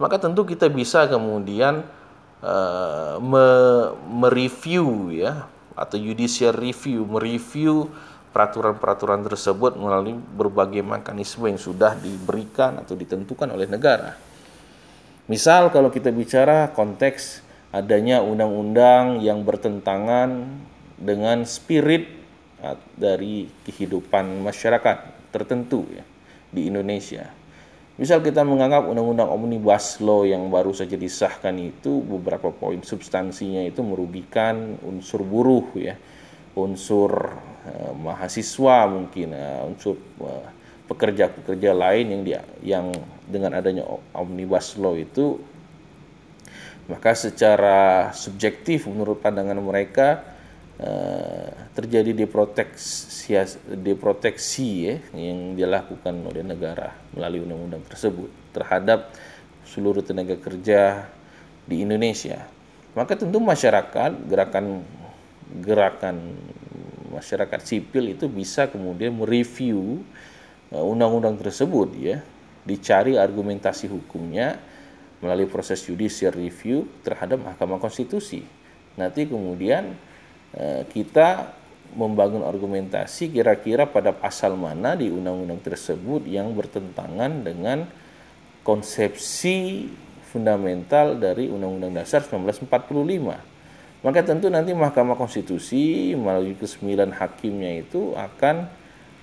maka 0.03 0.19
tentu 0.19 0.43
kita 0.43 0.67
bisa 0.67 1.07
kemudian 1.07 1.87
uh, 2.43 3.23
me 3.23 3.47
mereview 4.11 5.15
ya 5.15 5.47
atau 5.79 5.97
judicial 5.97 6.53
review 6.53 7.07
mereview 7.07 7.87
peraturan-peraturan 8.33 9.23
tersebut 9.29 9.77
melalui 9.77 10.17
berbagai 10.17 10.81
mekanisme 10.81 11.53
yang 11.53 11.61
sudah 11.61 11.93
diberikan 12.01 12.81
atau 12.81 12.97
ditentukan 12.97 13.53
oleh 13.53 13.69
negara. 13.69 14.17
Misal 15.29 15.69
kalau 15.69 15.93
kita 15.93 16.09
bicara 16.09 16.73
konteks 16.73 17.45
adanya 17.71 18.25
undang-undang 18.25 19.21
yang 19.21 19.45
bertentangan 19.45 20.49
dengan 21.03 21.43
spirit 21.43 22.07
ah, 22.63 22.79
dari 22.95 23.51
kehidupan 23.67 24.47
masyarakat 24.47 25.29
tertentu 25.35 25.83
ya 25.91 26.07
di 26.55 26.71
Indonesia. 26.71 27.27
Misal 27.99 28.25
kita 28.25 28.41
menganggap 28.41 28.89
undang-undang 28.89 29.29
omnibus 29.29 30.01
law 30.01 30.25
yang 30.25 30.49
baru 30.49 30.73
saja 30.73 30.97
disahkan 30.97 31.53
itu 31.61 32.01
beberapa 32.01 32.49
poin 32.49 32.81
substansinya 32.81 33.61
itu 33.69 33.85
merugikan 33.85 34.81
unsur 34.81 35.21
buruh 35.21 35.69
ya, 35.77 36.01
unsur 36.57 37.37
uh, 37.69 37.93
mahasiswa 37.93 38.89
mungkin 38.89 39.37
uh, 39.37 39.69
unsur 39.69 40.01
uh, 40.25 40.49
pekerja-pekerja 40.89 41.73
lain 41.73 42.07
yang 42.13 42.23
dia 42.25 42.41
yang 42.61 42.87
dengan 43.25 43.57
adanya 43.57 43.85
omnibus 44.13 44.77
law 44.77 44.93
itu 44.93 45.41
maka 46.91 47.15
secara 47.15 48.11
subjektif 48.13 48.91
menurut 48.91 49.23
pandangan 49.23 49.57
mereka 49.63 50.09
eh, 50.19 50.32
terjadi 51.73 52.11
diproteksi 52.11 53.39
diproteksi 53.71 54.69
ya 54.83 54.97
yang 55.15 55.55
dilakukan 55.55 56.11
oleh 56.27 56.43
negara 56.43 56.91
melalui 57.15 57.47
undang-undang 57.47 57.87
tersebut 57.87 58.29
terhadap 58.51 59.15
seluruh 59.63 60.03
tenaga 60.03 60.37
kerja 60.37 61.07
di 61.65 61.87
Indonesia. 61.87 62.45
Maka 62.93 63.17
tentu 63.17 63.41
masyarakat 63.41 64.29
gerakan 64.29 64.85
gerakan 65.65 66.17
masyarakat 67.13 67.61
sipil 67.65 68.13
itu 68.13 68.29
bisa 68.29 68.69
kemudian 68.69 69.17
mereview 69.17 70.01
eh, 70.73 70.81
undang-undang 70.83 71.41
tersebut 71.41 71.89
ya, 71.97 72.21
dicari 72.69 73.17
argumentasi 73.17 73.89
hukumnya 73.89 74.61
melalui 75.25 75.47
proses 75.47 75.81
judicial 75.85 76.35
review 76.35 76.89
terhadap 77.01 77.41
Mahkamah 77.41 77.81
Konstitusi. 77.81 78.45
Nanti 78.97 79.25
kemudian 79.25 79.93
eh, 79.93 80.12
kita 80.93 81.57
membangun 81.97 82.45
argumentasi 82.45 83.33
kira-kira 83.33 83.89
pada 83.89 84.13
pasal 84.13 84.57
mana 84.57 84.97
di 84.97 85.09
undang-undang 85.09 85.61
tersebut 85.61 86.25
yang 86.29 86.53
bertentangan 86.57 87.45
dengan 87.45 87.89
konsepsi 88.65 89.89
fundamental 90.33 91.21
dari 91.21 91.53
Undang-Undang 91.53 91.93
Dasar 92.01 92.25
1945. 92.25 92.73
Maka 94.03 94.21
tentu 94.25 94.49
nanti 94.49 94.73
Mahkamah 94.73 95.15
Konstitusi 95.15 96.17
melalui 96.17 96.59
kesembilan 96.59 97.13
hakimnya 97.15 97.85
itu 97.85 98.17
akan 98.17 98.67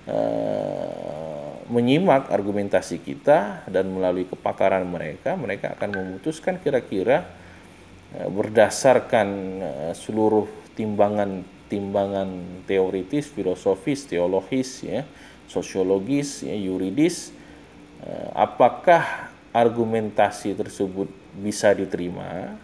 uh, 0.08 1.52
menyimak 1.68 2.32
argumentasi 2.32 3.02
kita 3.02 3.68
dan 3.68 3.92
melalui 3.92 4.24
kepakaran 4.24 4.86
mereka, 4.88 5.36
mereka 5.36 5.76
akan 5.76 5.90
memutuskan 6.00 6.56
kira-kira 6.62 7.28
uh, 8.16 8.28
berdasarkan 8.32 9.28
uh, 9.60 9.92
seluruh 9.92 10.48
timbangan-timbangan 10.78 12.28
teoritis, 12.66 13.30
filosofis, 13.30 14.06
teologis, 14.06 14.84
ya, 14.84 15.06
sosiologis, 15.50 16.46
ya, 16.46 16.54
yuridis, 16.54 17.34
uh, 18.04 18.30
apakah 18.34 19.30
argumentasi 19.50 20.54
tersebut 20.54 21.10
bisa 21.34 21.74
diterima 21.74 22.54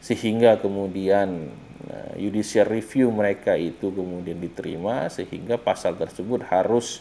sehingga 0.00 0.60
kemudian 0.60 1.48
uh, 1.88 2.12
judicial 2.16 2.68
review 2.68 3.08
mereka 3.08 3.56
itu 3.56 3.88
kemudian 3.92 4.36
diterima 4.36 5.08
sehingga 5.08 5.56
pasal 5.56 5.96
tersebut 5.96 6.44
harus 6.48 7.00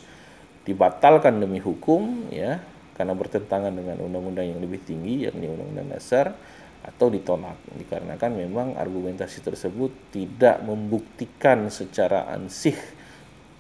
dibatalkan 0.63 1.39
demi 1.39 1.59
hukum 1.59 2.31
ya 2.31 2.63
karena 2.95 3.11
bertentangan 3.11 3.75
dengan 3.75 3.99
undang-undang 3.99 4.47
yang 4.47 4.59
lebih 4.63 4.79
tinggi 4.87 5.27
yakni 5.27 5.51
undang-undang 5.51 5.91
dasar 5.91 6.35
atau 6.83 7.07
ditolak 7.07 7.55
dikarenakan 7.79 8.31
memang 8.43 8.67
argumentasi 8.75 9.39
tersebut 9.39 10.11
tidak 10.11 10.59
membuktikan 10.61 11.71
secara 11.71 12.27
ansih 12.29 12.75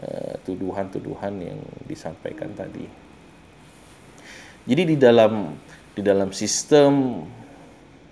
uh, 0.03 0.35
tuduhan-tuduhan 0.43 1.33
yang 1.39 1.59
disampaikan 1.87 2.51
tadi. 2.51 2.83
Jadi 4.63 4.95
di 4.95 4.97
dalam 4.99 5.55
di 5.93 6.01
dalam 6.01 6.31
sistem 6.31 7.23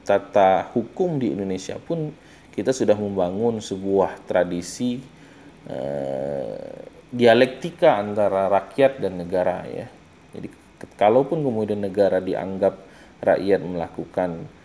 tata 0.03 0.67
hukum 0.73 1.21
di 1.21 1.31
Indonesia 1.31 1.79
pun 1.79 2.11
kita 2.51 2.75
sudah 2.75 2.99
membangun 2.99 3.63
sebuah 3.63 4.27
tradisi 4.27 4.99
eh, 5.71 6.77
dialektika 7.11 7.95
antara 7.95 8.51
rakyat 8.51 8.99
dan 8.99 9.23
negara 9.23 9.63
ya. 9.65 9.87
Jadi 10.35 10.47
kalaupun 10.99 11.41
kemudian 11.41 11.79
negara 11.79 12.19
dianggap 12.19 12.75
rakyat 13.23 13.61
melakukan 13.63 14.43
eh, 14.43 14.60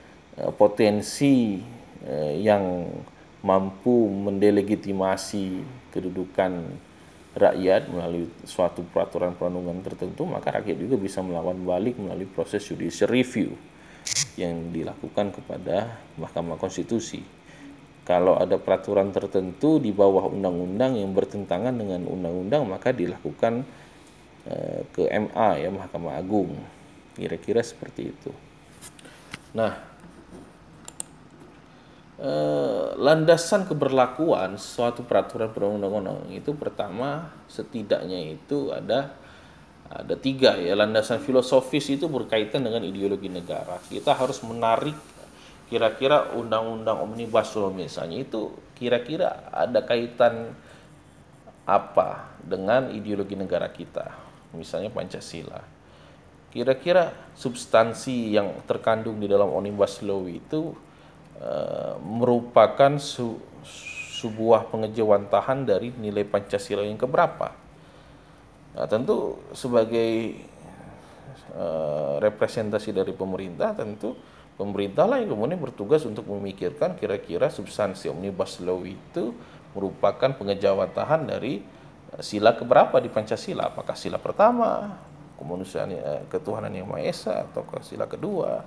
potensi 0.52 1.57
eh, 2.05 2.35
yang 2.45 2.85
mampu 3.40 4.11
mendelegitimasi 4.11 5.62
kedudukan 5.95 6.52
rakyat 7.37 7.93
melalui 7.93 8.33
suatu 8.49 8.81
peraturan 8.88 9.37
perundungan 9.37 9.85
tertentu, 9.85 10.25
maka 10.25 10.57
rakyat 10.57 10.76
juga 10.81 10.97
bisa 10.97 11.21
melawan 11.21 11.61
balik 11.62 12.00
melalui 12.00 12.25
proses 12.25 12.64
judicial 12.64 13.12
review 13.12 13.52
yang 14.40 14.73
dilakukan 14.73 15.37
kepada 15.37 16.00
Mahkamah 16.16 16.57
Konstitusi. 16.57 17.21
Kalau 18.07 18.38
ada 18.38 18.57
peraturan 18.57 19.11
tertentu 19.11 19.83
di 19.83 19.90
bawah 19.90 20.31
undang-undang 20.31 20.95
yang 20.97 21.11
bertentangan 21.11 21.75
dengan 21.75 22.07
undang-undang 22.07 22.62
maka 22.71 22.95
dilakukan 22.95 23.66
uh, 24.47 24.81
ke 24.95 25.11
MA 25.11 25.50
ya 25.59 25.69
Mahkamah 25.75 26.14
Agung. 26.16 26.55
Kira-kira 27.19 27.66
seperti 27.66 28.14
itu. 28.14 28.31
Nah, 29.57 29.95
uh, 32.20 32.96
landasan 32.96 33.68
keberlakuan 33.68 34.56
suatu 34.56 35.04
peraturan 35.04 35.52
perundang-undang 35.52 36.28
itu 36.32 36.56
pertama 36.56 37.32
setidaknya 37.49 38.37
itu 38.37 38.73
ada 38.73 39.16
ada 39.87 40.14
tiga 40.18 40.58
ya. 40.58 40.75
Landasan 40.75 41.23
filosofis 41.23 41.87
itu 41.94 42.11
berkaitan 42.11 42.66
dengan 42.66 42.82
ideologi 42.82 43.30
negara. 43.30 43.78
Kita 43.87 44.18
harus 44.18 44.42
menarik 44.42 44.96
kira-kira 45.66 46.35
undang-undang 46.35 47.02
omnibus 47.02 47.58
law 47.58 47.75
misalnya 47.75 48.23
itu 48.23 48.54
kira-kira 48.78 49.50
ada 49.50 49.82
kaitan 49.82 50.54
apa 51.66 52.38
dengan 52.42 52.90
ideologi 52.94 53.35
negara 53.35 53.66
kita? 53.70 54.14
Misalnya 54.55 54.94
Pancasila. 54.94 55.62
Kira-kira 56.55 57.12
substansi 57.37 58.33
yang 58.33 58.64
terkandung 58.64 59.18
di 59.20 59.26
dalam 59.26 59.50
omnibus 59.50 60.00
law 60.07 60.24
itu 60.31 60.72
uh, 61.40 61.96
merupakan 62.03 62.99
su 63.01 63.40
sebuah 64.16 64.72
pengejawantahan 64.72 65.68
dari 65.68 65.92
nilai 65.92 66.25
Pancasila 66.25 66.81
yang 66.81 66.96
keberapa 66.96 67.66
Nah, 68.77 68.85
tentu 68.85 69.40
sebagai 69.57 70.37
uh, 71.57 72.20
representasi 72.20 72.92
dari 72.92 73.16
pemerintah, 73.16 73.72
tentu 73.72 74.12
pemerintah 74.61 75.09
lah 75.09 75.25
yang 75.25 75.33
kemudian 75.33 75.57
bertugas 75.57 76.05
untuk 76.05 76.29
memikirkan 76.29 76.92
kira-kira 77.01 77.49
substansi 77.49 78.12
omnibus 78.12 78.61
law 78.61 78.85
itu 78.85 79.33
merupakan 79.72 80.29
pengejawatan 80.37 81.25
dari 81.25 81.64
uh, 82.12 82.20
sila 82.20 82.53
keberapa 82.53 83.01
di 83.01 83.09
Pancasila? 83.09 83.72
Apakah 83.72 83.96
sila 83.96 84.20
pertama, 84.20 84.92
kemanusiaan 85.40 85.96
uh, 85.96 86.22
ketuhanan 86.29 86.77
yang 86.77 86.85
Maha 86.85 87.09
Esa, 87.09 87.49
atau 87.49 87.64
sila 87.81 88.05
kedua, 88.05 88.61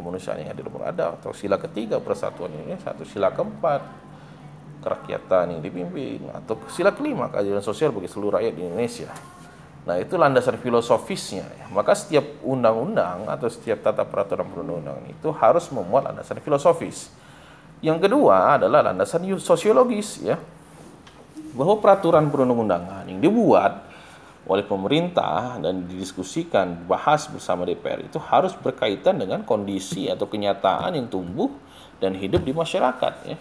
kemanusiaan 0.00 0.40
yang 0.40 0.56
adil 0.56 0.72
berada, 0.72 1.14
atau 1.20 1.36
sila 1.36 1.60
ketiga 1.60 2.00
persatuan 2.00 2.48
ini, 2.50 2.80
satu 2.80 3.04
sila 3.04 3.28
keempat 3.36 3.84
kerakyatan 4.80 5.54
yang 5.54 5.60
dipimpin, 5.60 6.24
atau 6.32 6.56
sila 6.72 6.96
kelima 6.96 7.28
keadilan 7.28 7.60
sosial 7.60 7.92
bagi 7.92 8.08
seluruh 8.08 8.40
rakyat 8.40 8.56
di 8.56 8.64
Indonesia. 8.64 9.12
Nah, 9.80 9.96
itu 9.96 10.16
landasan 10.20 10.60
filosofisnya. 10.60 11.72
Maka 11.72 11.96
setiap 11.96 12.44
undang-undang 12.44 13.24
atau 13.28 13.48
setiap 13.48 13.80
tata 13.80 14.04
peraturan 14.04 14.48
perundang-undangan 14.48 15.04
itu 15.08 15.28
harus 15.36 15.68
memuat 15.72 16.12
landasan 16.12 16.40
filosofis. 16.44 17.08
Yang 17.80 18.08
kedua 18.08 18.60
adalah 18.60 18.92
landasan 18.92 19.24
sosiologis 19.40 20.20
ya. 20.20 20.36
Bahwa 21.56 21.80
peraturan 21.80 22.28
perundang-undangan 22.28 23.08
yang 23.08 23.18
dibuat 23.24 23.89
oleh 24.48 24.64
pemerintah 24.64 25.60
dan 25.60 25.84
didiskusikan, 25.84 26.84
dibahas 26.84 27.28
bersama 27.28 27.68
DPR 27.68 28.08
itu 28.08 28.16
harus 28.16 28.56
berkaitan 28.56 29.20
dengan 29.20 29.44
kondisi 29.44 30.08
atau 30.08 30.24
kenyataan 30.24 30.96
yang 30.96 31.12
tumbuh 31.12 31.52
dan 32.00 32.16
hidup 32.16 32.40
di 32.44 32.56
masyarakat 32.56 33.14
ya. 33.28 33.36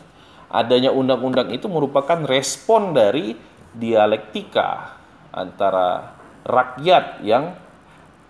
Adanya 0.49 0.91
undang-undang 0.91 1.53
itu 1.53 1.69
merupakan 1.69 2.25
respon 2.25 2.91
dari 2.91 3.38
dialektika 3.71 4.97
antara 5.29 6.17
rakyat 6.41 7.21
yang 7.21 7.53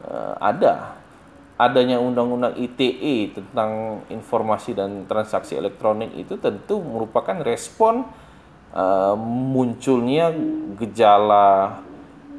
uh, 0.03 0.35
ada 0.37 0.99
adanya 1.59 1.99
undang-undang 1.99 2.55
ITE 2.55 3.35
tentang 3.35 4.03
informasi 4.07 4.71
dan 4.71 5.03
transaksi 5.07 5.59
elektronik 5.59 6.15
itu 6.15 6.39
tentu 6.39 6.79
merupakan 6.79 7.35
respon 7.43 8.07
uh, 8.71 9.15
munculnya 9.19 10.31
gejala 10.79 11.83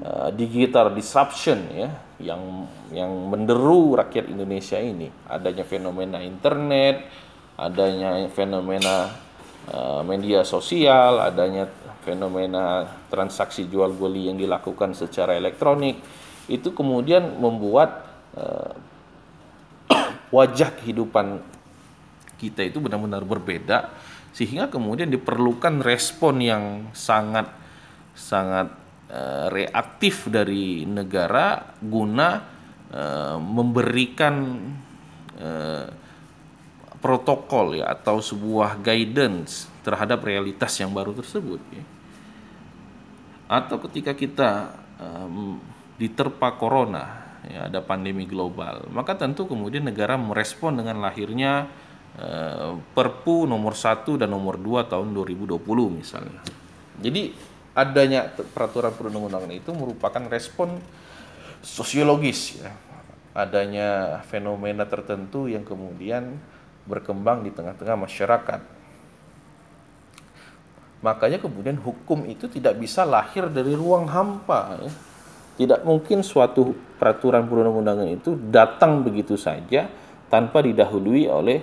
uh, 0.04 0.28
digital 0.34 0.92
disruption 0.92 1.68
ya 1.72 1.88
yang 2.20 2.68
yang 2.92 3.10
menderu 3.32 3.96
rakyat 3.96 4.28
Indonesia 4.28 4.76
ini. 4.76 5.08
Adanya 5.28 5.64
fenomena 5.64 6.18
internet 6.20 7.08
adanya 7.60 8.24
fenomena 8.32 9.12
uh, 9.68 10.00
media 10.00 10.40
sosial 10.48 11.20
adanya 11.20 11.68
fenomena 12.00 12.88
transaksi 13.12 13.68
jual 13.68 13.92
beli 13.92 14.32
yang 14.32 14.40
dilakukan 14.40 14.96
secara 14.96 15.36
elektronik. 15.36 16.00
Itu 16.48 16.72
kemudian 16.72 17.36
membuat 17.36 18.08
uh, 18.34 18.72
wajah 20.34 20.72
kehidupan 20.80 21.42
kita 22.40 22.64
itu 22.64 22.80
benar-benar 22.80 23.20
berbeda 23.28 23.92
sehingga 24.32 24.70
kemudian 24.70 25.10
diperlukan 25.10 25.84
respon 25.84 26.40
yang 26.40 26.64
sangat 26.96 27.50
sangat 28.14 28.72
uh, 29.10 29.46
reaktif 29.50 30.30
dari 30.30 30.86
negara 30.86 31.74
guna 31.82 32.28
uh, 32.94 33.36
memberikan 33.42 34.34
uh, 35.36 35.86
protokol 37.00 37.80
ya 37.80 37.90
atau 37.90 38.20
sebuah 38.20 38.78
guidance 38.84 39.66
terhadap 39.80 40.20
realitas 40.22 40.76
yang 40.78 40.92
baru 40.92 41.16
tersebut 41.16 41.60
ya. 41.72 41.84
Atau 43.50 43.82
ketika 43.90 44.14
kita 44.14 44.78
um, 45.00 45.58
diterpa 45.98 46.54
corona 46.54 47.34
ya 47.48 47.66
ada 47.66 47.80
pandemi 47.80 48.28
global, 48.28 48.86
maka 48.92 49.16
tentu 49.16 49.48
kemudian 49.48 49.88
negara 49.88 50.14
merespon 50.20 50.76
dengan 50.76 51.00
lahirnya 51.00 51.66
uh, 52.20 52.76
Perpu 52.92 53.48
nomor 53.48 53.74
1 53.74 54.06
dan 54.20 54.28
nomor 54.28 54.60
2 54.60 54.92
tahun 54.92 55.08
2020 55.16 55.56
misalnya. 55.90 56.40
Jadi 57.00 57.49
adanya 57.80 58.28
peraturan 58.28 58.92
perundang-undangan 58.92 59.52
itu 59.56 59.72
merupakan 59.72 60.20
respon 60.28 60.76
sosiologis 61.64 62.60
ya. 62.60 62.72
Adanya 63.32 64.20
fenomena 64.26 64.84
tertentu 64.84 65.46
yang 65.46 65.62
kemudian 65.64 66.36
berkembang 66.84 67.46
di 67.46 67.54
tengah-tengah 67.54 67.96
masyarakat. 67.96 68.60
Makanya 71.00 71.40
kemudian 71.40 71.80
hukum 71.80 72.28
itu 72.28 72.50
tidak 72.50 72.76
bisa 72.76 73.08
lahir 73.08 73.48
dari 73.48 73.72
ruang 73.72 74.04
hampa. 74.10 74.76
Ya. 74.84 74.92
Tidak 75.64 75.80
mungkin 75.84 76.20
suatu 76.20 76.76
peraturan 77.00 77.48
perundang-undangan 77.48 78.08
itu 78.08 78.36
datang 78.50 79.00
begitu 79.00 79.36
saja 79.40 79.88
tanpa 80.28 80.60
didahului 80.60 81.24
oleh 81.30 81.58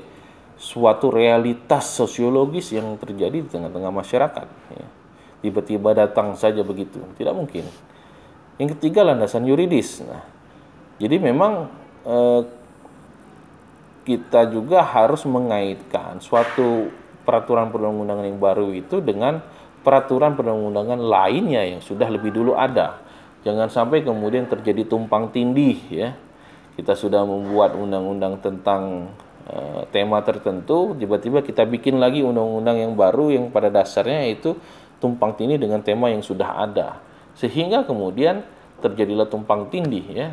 suatu 0.57 1.13
realitas 1.13 1.93
sosiologis 1.93 2.73
yang 2.73 2.97
terjadi 2.97 3.45
di 3.45 3.49
tengah-tengah 3.49 3.93
masyarakat. 3.93 4.47
Ya. 4.73 4.87
Tiba-tiba 5.37 5.93
datang 5.93 6.33
saja 6.33 6.65
begitu, 6.65 6.97
tidak 7.17 7.37
mungkin. 7.37 7.65
Yang 8.57 8.77
ketiga 8.77 9.05
landasan 9.05 9.45
yuridis. 9.45 10.01
Nah, 10.01 10.25
jadi 10.97 11.21
memang 11.21 11.69
eh, 12.05 12.41
kita 14.07 14.49
juga 14.49 14.81
harus 14.81 15.27
mengaitkan 15.27 16.23
suatu 16.23 16.89
peraturan 17.27 17.69
perundang-undangan 17.69 18.25
yang 18.25 18.39
baru 18.39 18.71
itu 18.71 19.03
dengan 19.03 19.43
peraturan 19.83 20.33
perundang-undangan 20.39 20.95
lainnya 20.95 21.67
yang 21.67 21.83
sudah 21.83 22.07
lebih 22.07 22.31
dulu 22.31 22.55
ada. 22.55 23.03
Jangan 23.43 23.67
sampai 23.67 24.07
kemudian 24.07 24.47
terjadi 24.47 24.87
tumpang 24.87 25.29
tindih 25.29 25.77
ya. 25.91 26.09
Kita 26.79 26.95
sudah 26.95 27.25
membuat 27.27 27.73
undang-undang 27.75 28.37
tentang 28.39 29.11
uh, 29.49 29.81
tema 29.89 30.21
tertentu, 30.21 30.93
tiba-tiba 30.93 31.41
kita 31.41 31.65
bikin 31.65 31.97
lagi 31.97 32.21
undang-undang 32.21 32.77
yang 32.77 32.93
baru 32.93 33.33
yang 33.33 33.49
pada 33.49 33.67
dasarnya 33.73 34.29
itu 34.29 34.55
tumpang 34.97 35.33
tindih 35.37 35.61
dengan 35.61 35.81
tema 35.81 36.09
yang 36.09 36.25
sudah 36.25 36.65
ada. 36.67 36.97
Sehingga 37.37 37.85
kemudian 37.85 38.41
terjadilah 38.81 39.29
tumpang 39.29 39.69
tindih 39.69 40.05
ya. 40.09 40.27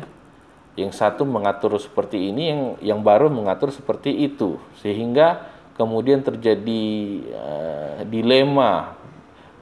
Yang 0.75 0.99
satu 0.99 1.23
mengatur 1.23 1.79
seperti 1.79 2.35
ini, 2.35 2.51
yang 2.51 2.61
yang 2.83 2.99
baru 2.99 3.31
mengatur 3.31 3.71
seperti 3.71 4.11
itu. 4.11 4.59
Sehingga 4.83 5.47
kemudian 5.79 6.19
terjadi 6.19 6.83
uh, 7.31 8.03
dilema, 8.09 8.97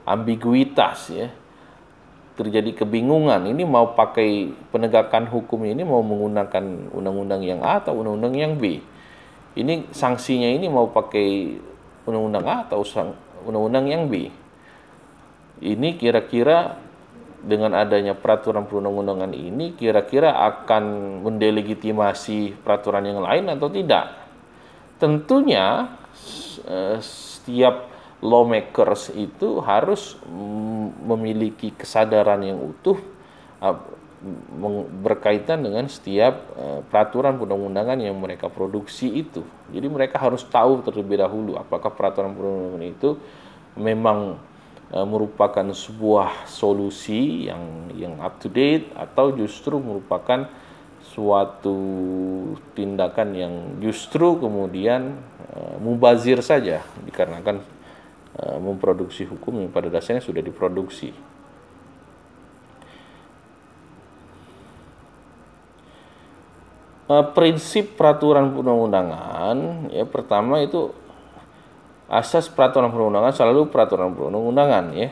ambiguitas 0.02 1.12
ya. 1.14 1.28
Terjadi 2.34 2.82
kebingungan, 2.82 3.46
ini 3.46 3.62
mau 3.62 3.94
pakai 3.94 4.50
penegakan 4.74 5.30
hukum 5.30 5.70
ini 5.70 5.86
mau 5.86 6.02
menggunakan 6.02 6.90
undang-undang 6.90 7.46
yang 7.46 7.62
A 7.62 7.78
atau 7.78 7.94
undang-undang 7.94 8.34
yang 8.34 8.52
B. 8.58 8.82
Ini 9.54 9.94
sanksinya 9.94 10.50
ini 10.50 10.66
mau 10.66 10.90
pakai 10.90 11.54
undang-undang 12.10 12.42
A 12.42 12.66
atau 12.66 12.82
undang-undang 13.46 13.86
yang 13.86 14.10
B 14.10 14.34
ini 15.62 15.94
kira-kira 15.94 16.80
dengan 17.44 17.76
adanya 17.76 18.16
peraturan 18.16 18.64
perundang-undangan 18.64 19.36
ini 19.36 19.76
kira-kira 19.76 20.32
akan 20.32 21.20
mendelegitimasi 21.28 22.64
peraturan 22.64 23.04
yang 23.04 23.20
lain 23.20 23.52
atau 23.52 23.68
tidak? 23.68 24.16
Tentunya 24.96 25.92
eh, 26.64 26.96
setiap 27.04 27.92
lawmakers 28.24 29.12
itu 29.12 29.60
harus 29.60 30.16
memiliki 31.04 31.76
kesadaran 31.76 32.40
yang 32.40 32.56
utuh 32.56 32.96
berkaitan 35.04 35.60
dengan 35.60 35.84
setiap 35.84 36.56
eh, 36.56 36.80
peraturan 36.88 37.36
perundang-undangan 37.36 38.00
yang 38.00 38.16
mereka 38.16 38.48
produksi 38.48 39.12
itu. 39.12 39.44
Jadi 39.68 39.86
mereka 39.92 40.16
harus 40.16 40.40
tahu 40.48 40.80
terlebih 40.80 41.20
dahulu 41.20 41.60
apakah 41.60 41.92
peraturan 41.92 42.32
perundang-undangan 42.32 42.88
itu 42.88 43.10
memang 43.76 44.40
Eh, 44.92 45.06
merupakan 45.08 45.64
sebuah 45.72 46.44
solusi 46.44 47.48
yang 47.48 47.88
yang 47.96 48.20
up 48.20 48.36
to 48.36 48.52
date 48.52 48.92
atau 48.92 49.32
justru 49.32 49.80
merupakan 49.80 50.44
suatu 51.00 51.78
tindakan 52.76 53.28
yang 53.32 53.54
justru 53.80 54.40
kemudian 54.40 55.20
uh, 55.52 55.76
mubazir 55.78 56.40
saja 56.40 56.80
dikarenakan 57.04 57.60
uh, 58.40 58.58
memproduksi 58.60 59.28
hukum 59.28 59.62
yang 59.62 59.72
pada 59.72 59.88
dasarnya 59.88 60.24
sudah 60.24 60.40
diproduksi. 60.40 61.12
Uh, 67.04 67.24
prinsip 67.36 68.00
peraturan 68.00 68.52
perundang-undangan 68.52 69.88
ya 69.92 70.04
pertama 70.08 70.60
itu 70.64 71.03
asas 72.08 72.52
peraturan 72.52 72.92
perundangan 72.92 73.32
selalu 73.32 73.72
peraturan 73.72 74.12
perundang-undangan 74.12 74.84
ya. 74.92 75.08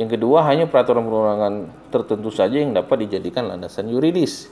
Yang 0.00 0.16
kedua 0.16 0.48
hanya 0.48 0.64
peraturan 0.64 1.04
perundangan 1.04 1.52
tertentu 1.92 2.32
saja 2.32 2.56
yang 2.56 2.72
dapat 2.72 3.04
dijadikan 3.04 3.52
landasan 3.52 3.92
yuridis. 3.92 4.48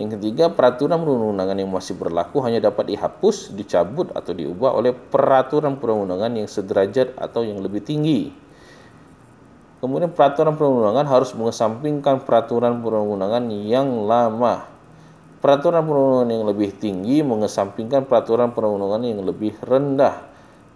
Yang 0.00 0.16
ketiga 0.16 0.48
peraturan 0.48 1.02
perundang-undangan 1.02 1.58
yang 1.58 1.68
masih 1.68 1.98
berlaku 1.98 2.38
hanya 2.46 2.70
dapat 2.70 2.94
dihapus, 2.94 3.52
dicabut 3.52 4.14
atau 4.14 4.32
diubah 4.32 4.72
oleh 4.72 4.94
peraturan 4.94 5.76
perundang-undangan 5.76 6.32
yang 6.38 6.48
sederajat 6.48 7.18
atau 7.18 7.44
yang 7.44 7.60
lebih 7.60 7.84
tinggi. 7.84 8.30
Kemudian 9.82 10.14
peraturan 10.14 10.54
perundang-undangan 10.56 11.06
harus 11.06 11.30
mengesampingkan 11.36 12.24
peraturan 12.24 12.80
perundang-undangan 12.80 13.44
yang 13.52 14.06
lama. 14.06 14.70
Peraturan 15.42 15.84
perundang-undangan 15.84 16.30
yang 16.32 16.46
lebih 16.46 16.70
tinggi 16.78 17.20
mengesampingkan 17.20 18.08
peraturan 18.08 18.54
perundang-undangan 18.54 19.02
yang 19.04 19.22
lebih 19.26 19.54
rendah 19.60 20.27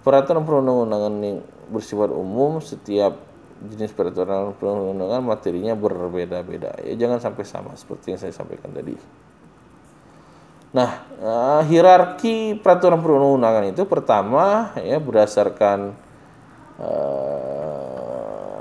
peraturan 0.02 0.42
perundang-undangan 0.42 1.14
yang 1.22 1.38
bersifat 1.70 2.10
umum 2.10 2.58
setiap 2.60 3.16
jenis 3.62 3.94
peraturan 3.94 4.52
perundang-undangan 4.58 5.22
materinya 5.22 5.78
berbeda-beda. 5.78 6.74
Ya 6.82 6.94
jangan 6.98 7.22
sampai 7.22 7.44
sama 7.46 7.70
seperti 7.78 8.14
yang 8.14 8.20
saya 8.20 8.34
sampaikan 8.34 8.74
tadi. 8.74 8.98
Nah 10.74 10.90
uh, 11.22 11.62
hierarki 11.68 12.58
peraturan 12.58 12.98
perundang-undangan 12.98 13.70
itu 13.70 13.86
pertama 13.86 14.74
ya 14.80 14.98
berdasarkan 14.98 15.94
uh, 16.80 18.60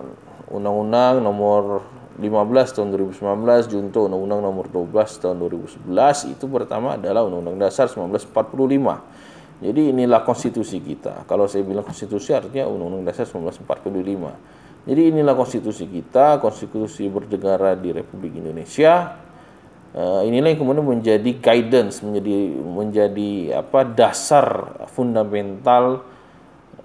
undang-undang 0.51 1.23
nomor 1.23 1.81
15 2.19 2.75
tahun 2.75 2.87
2019 3.15 3.71
junto 3.71 4.05
undang-undang 4.05 4.43
nomor 4.43 4.67
12 4.69 4.91
tahun 5.23 5.39
2011 5.87 6.35
itu 6.37 6.45
pertama 6.51 6.99
adalah 6.99 7.23
undang-undang 7.25 7.57
dasar 7.57 7.87
1945 7.87 9.30
jadi 9.61 9.93
inilah 9.93 10.25
konstitusi 10.25 10.81
kita. 10.81 11.29
Kalau 11.29 11.45
saya 11.45 11.61
bilang 11.61 11.85
konstitusi 11.85 12.33
artinya 12.33 12.65
Undang-Undang 12.65 13.13
Dasar 13.13 13.29
1945. 13.29 14.89
Jadi 14.89 15.01
inilah 15.13 15.37
konstitusi 15.37 15.85
kita, 15.85 16.41
konstitusi 16.41 17.05
bernegara 17.05 17.77
di 17.77 17.93
Republik 17.93 18.41
Indonesia. 18.41 19.21
Uh, 19.93 20.25
inilah 20.25 20.49
yang 20.49 20.59
kemudian 20.65 20.87
menjadi 20.87 21.31
guidance, 21.37 22.01
menjadi 22.01 22.57
menjadi 22.57 23.31
apa 23.61 23.85
dasar 23.85 24.45
fundamental 24.89 26.09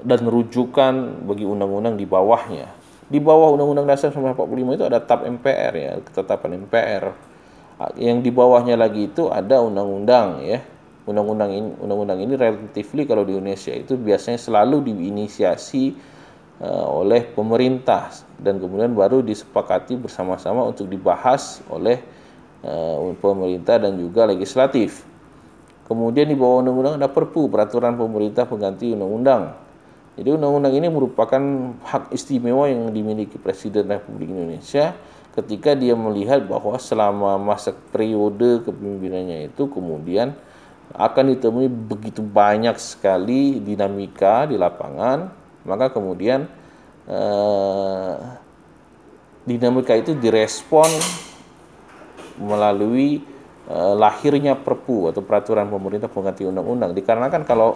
dan 0.04 0.20
rujukan 0.28 1.24
bagi 1.24 1.48
undang-undang 1.48 1.96
di 1.96 2.04
bawahnya. 2.04 2.68
Di 3.06 3.22
bawah 3.22 3.54
Undang-Undang 3.54 3.86
Dasar 3.86 4.10
1945 4.10 4.76
itu 4.76 4.84
ada 4.84 4.98
TAP 4.98 5.30
MPR 5.38 5.72
ya, 5.78 5.92
ketetapan 6.02 6.66
MPR. 6.66 7.04
Yang 7.94 8.18
di 8.26 8.30
bawahnya 8.34 8.74
lagi 8.74 9.06
itu 9.06 9.30
ada 9.30 9.62
undang-undang 9.62 10.42
ya, 10.42 10.58
undang-undang 11.06 11.50
ini 11.54 11.70
undang-undang 11.78 12.18
ini 12.18 12.34
relatively 12.34 13.06
kalau 13.06 13.22
di 13.22 13.38
Indonesia 13.38 13.70
itu 13.70 13.94
biasanya 13.94 14.42
selalu 14.42 14.90
diinisiasi 14.90 15.94
uh, 16.60 16.86
oleh 16.90 17.30
pemerintah 17.30 18.10
dan 18.42 18.58
kemudian 18.58 18.92
baru 18.92 19.22
disepakati 19.22 19.94
bersama-sama 19.96 20.66
untuk 20.66 20.90
dibahas 20.90 21.62
oleh 21.70 22.02
uh, 22.66 23.14
pemerintah 23.22 23.78
dan 23.78 23.94
juga 23.96 24.26
legislatif. 24.26 25.06
Kemudian 25.86 26.26
di 26.26 26.34
bawah 26.34 26.66
undang-undang 26.66 26.98
ada 26.98 27.06
Perpu, 27.06 27.46
peraturan 27.46 27.94
pemerintah 27.94 28.42
pengganti 28.42 28.90
undang-undang. 28.90 29.54
Jadi 30.18 30.34
undang-undang 30.34 30.74
ini 30.74 30.90
merupakan 30.90 31.42
hak 31.86 32.10
istimewa 32.10 32.66
yang 32.66 32.90
dimiliki 32.90 33.38
Presiden 33.38 33.86
Republik 33.86 34.34
Indonesia 34.34 34.98
ketika 35.36 35.76
dia 35.76 35.92
melihat 35.92 36.42
bahwa 36.48 36.80
selama 36.80 37.36
masa 37.36 37.76
periode 37.92 38.64
kepemimpinannya 38.64 39.52
itu 39.52 39.68
kemudian 39.68 40.32
akan 40.94 41.34
ditemui 41.34 41.66
begitu 41.66 42.22
banyak 42.22 42.78
sekali 42.78 43.58
dinamika 43.58 44.46
di 44.46 44.54
lapangan, 44.54 45.28
maka 45.66 45.90
kemudian 45.90 46.46
eh, 47.10 48.14
dinamika 49.42 49.98
itu 49.98 50.14
direspon 50.14 50.86
melalui 52.38 53.18
eh, 53.66 53.94
lahirnya 53.98 54.54
Perpu 54.54 55.10
atau 55.10 55.24
peraturan 55.26 55.66
pemerintah 55.66 56.06
pengganti 56.06 56.46
undang-undang. 56.46 56.94
Dikarenakan 56.94 57.42
kalau 57.42 57.74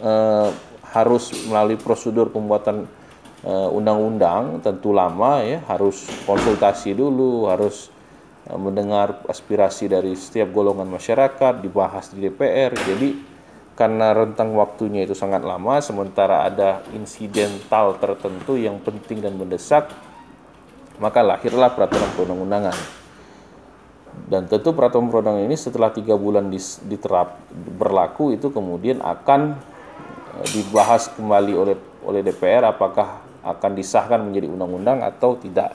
eh, 0.00 0.48
harus 0.88 1.30
melalui 1.46 1.76
prosedur 1.76 2.32
pembuatan 2.32 2.88
eh, 3.44 3.68
undang-undang 3.68 4.64
tentu 4.64 4.96
lama 4.96 5.44
ya, 5.44 5.60
harus 5.68 6.08
konsultasi 6.24 6.96
dulu, 6.96 7.46
harus 7.52 7.92
mendengar 8.56 9.20
aspirasi 9.28 9.92
dari 9.92 10.16
setiap 10.16 10.48
golongan 10.54 10.88
masyarakat, 10.88 11.60
dibahas 11.60 12.08
di 12.14 12.24
DPR. 12.24 12.72
Jadi 12.72 13.08
karena 13.76 14.10
rentang 14.16 14.56
waktunya 14.56 15.04
itu 15.04 15.12
sangat 15.12 15.44
lama, 15.44 15.78
sementara 15.84 16.48
ada 16.48 16.80
insidental 16.96 18.00
tertentu 18.00 18.56
yang 18.56 18.80
penting 18.80 19.20
dan 19.20 19.36
mendesak, 19.36 19.92
maka 20.96 21.20
lahirlah 21.20 21.76
peraturan 21.76 22.10
perundang-undangan. 22.16 22.76
Dan 24.26 24.50
tentu 24.50 24.74
peraturan 24.74 25.12
perundang 25.12 25.38
ini 25.44 25.54
setelah 25.54 25.94
tiga 25.94 26.18
bulan 26.18 26.50
diterap 26.88 27.38
berlaku 27.54 28.34
itu 28.34 28.50
kemudian 28.50 28.98
akan 28.98 29.54
eh, 30.42 30.46
dibahas 30.56 31.12
kembali 31.14 31.52
oleh 31.54 31.76
oleh 32.02 32.20
DPR 32.24 32.66
apakah 32.66 33.22
akan 33.46 33.70
disahkan 33.78 34.18
menjadi 34.24 34.50
undang-undang 34.50 35.06
atau 35.06 35.38
tidak. 35.38 35.70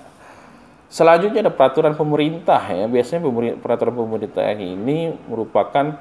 Selanjutnya 0.93 1.41
ada 1.41 1.49
peraturan 1.49 1.97
pemerintah 1.97 2.61
ya. 2.69 2.85
Biasanya 2.85 3.25
peraturan 3.57 3.97
pemerintah 3.97 4.45
ini 4.53 5.09
merupakan 5.25 5.97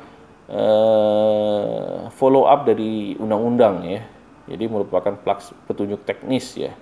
uh, 0.53 2.13
follow 2.13 2.45
up 2.45 2.69
dari 2.69 3.17
undang-undang 3.17 3.89
ya. 3.89 4.05
Jadi 4.53 4.69
merupakan 4.69 5.17
petunjuk 5.65 6.05
teknis 6.05 6.61
ya 6.61 6.77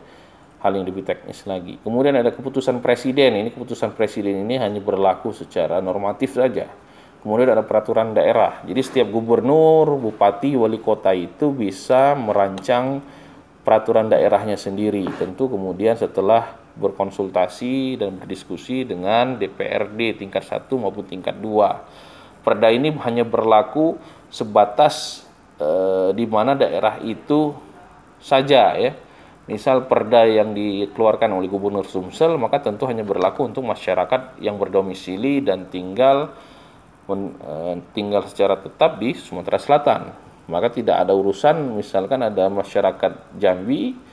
hal 0.58 0.74
yang 0.74 0.90
lebih 0.90 1.06
teknis 1.06 1.46
lagi. 1.46 1.78
Kemudian 1.86 2.18
ada 2.18 2.34
keputusan 2.34 2.82
presiden. 2.82 3.46
Ini 3.46 3.54
keputusan 3.54 3.94
presiden 3.94 4.42
ini 4.42 4.58
hanya 4.58 4.82
berlaku 4.82 5.30
secara 5.30 5.78
normatif 5.78 6.34
saja. 6.34 6.66
Kemudian 7.22 7.52
ada 7.52 7.62
peraturan 7.62 8.10
daerah. 8.10 8.64
Jadi 8.66 8.80
setiap 8.82 9.08
gubernur, 9.12 9.86
bupati, 10.02 10.58
wali 10.58 10.82
kota 10.82 11.14
itu 11.14 11.54
bisa 11.54 12.18
merancang 12.18 13.04
peraturan 13.62 14.10
daerahnya 14.10 14.58
sendiri. 14.58 15.04
Tentu 15.14 15.46
kemudian 15.46 15.94
setelah 15.94 16.59
berkonsultasi 16.76 17.98
dan 17.98 18.20
berdiskusi 18.20 18.86
dengan 18.86 19.36
DPRD 19.36 20.20
tingkat 20.20 20.46
1 20.46 20.70
maupun 20.78 21.04
tingkat 21.06 21.36
2. 21.38 22.44
Perda 22.46 22.68
ini 22.72 22.94
hanya 23.04 23.26
berlaku 23.26 24.00
sebatas 24.30 25.26
eh, 25.58 26.10
di 26.14 26.24
mana 26.24 26.54
daerah 26.54 27.02
itu 27.02 27.52
saja 28.22 28.76
ya. 28.78 28.92
Misal 29.50 29.90
perda 29.90 30.30
yang 30.30 30.54
dikeluarkan 30.54 31.34
oleh 31.34 31.50
Gubernur 31.50 31.82
Sumsel 31.82 32.38
maka 32.38 32.62
tentu 32.62 32.86
hanya 32.86 33.02
berlaku 33.02 33.50
untuk 33.50 33.66
masyarakat 33.66 34.38
yang 34.38 34.54
berdomisili 34.62 35.42
dan 35.42 35.66
tinggal 35.66 36.30
men, 37.10 37.34
eh, 37.42 37.74
tinggal 37.92 38.22
secara 38.30 38.62
tetap 38.62 39.02
di 39.02 39.12
Sumatera 39.12 39.58
Selatan. 39.58 40.00
Maka 40.46 40.70
tidak 40.70 41.02
ada 41.02 41.14
urusan 41.14 41.78
misalkan 41.78 42.22
ada 42.26 42.46
masyarakat 42.50 43.38
Jambi 43.38 44.09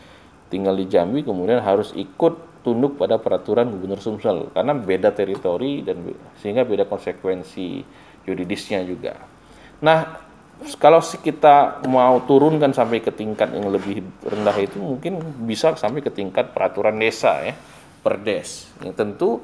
tinggal 0.48 0.76
di 0.76 0.88
Jambi 0.88 1.24
kemudian 1.24 1.60
harus 1.60 1.92
ikut 1.96 2.64
tunduk 2.64 3.00
pada 3.00 3.16
peraturan 3.16 3.72
Gubernur 3.72 4.04
Sumsel 4.04 4.52
karena 4.52 4.76
beda 4.76 5.16
teritori 5.16 5.84
dan 5.88 6.04
sehingga 6.44 6.68
beda 6.68 6.84
konsekuensi 6.84 7.84
yuridisnya 8.28 8.84
juga. 8.84 9.16
Nah, 9.80 10.20
kalau 10.82 11.00
kita 11.00 11.86
mau 11.88 12.20
turunkan 12.28 12.76
sampai 12.76 13.00
ke 13.00 13.14
tingkat 13.16 13.54
yang 13.56 13.72
lebih 13.72 14.04
rendah 14.26 14.58
itu 14.60 14.82
mungkin 14.82 15.22
bisa 15.48 15.78
sampai 15.80 16.04
ke 16.04 16.12
tingkat 16.12 16.52
peraturan 16.52 17.00
desa 17.00 17.40
ya, 17.46 17.56
perdes 18.04 18.68
yang 18.84 18.92
tentu 18.92 19.40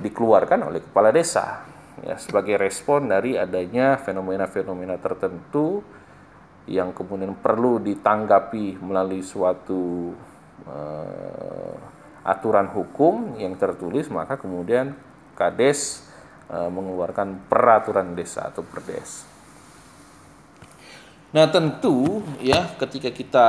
dikeluarkan 0.00 0.72
oleh 0.72 0.80
kepala 0.82 1.12
desa 1.12 1.68
ya 2.02 2.18
sebagai 2.18 2.58
respon 2.58 3.12
dari 3.12 3.38
adanya 3.38 4.00
fenomena-fenomena 4.00 4.98
tertentu 4.98 5.84
yang 6.64 6.96
kemudian 6.96 7.36
perlu 7.36 7.76
ditanggapi 7.78 8.80
melalui 8.80 9.20
suatu 9.20 10.16
uh, 10.68 11.74
aturan 12.24 12.72
hukum 12.72 13.36
yang 13.36 13.54
tertulis 13.60 14.08
maka 14.08 14.40
kemudian 14.40 14.96
Kades 15.36 16.06
uh, 16.48 16.70
mengeluarkan 16.72 17.50
peraturan 17.50 18.16
desa 18.16 18.48
atau 18.48 18.64
perdes. 18.64 19.26
Nah 21.34 21.50
tentu 21.50 22.22
ya 22.38 22.70
ketika 22.78 23.10
kita 23.10 23.48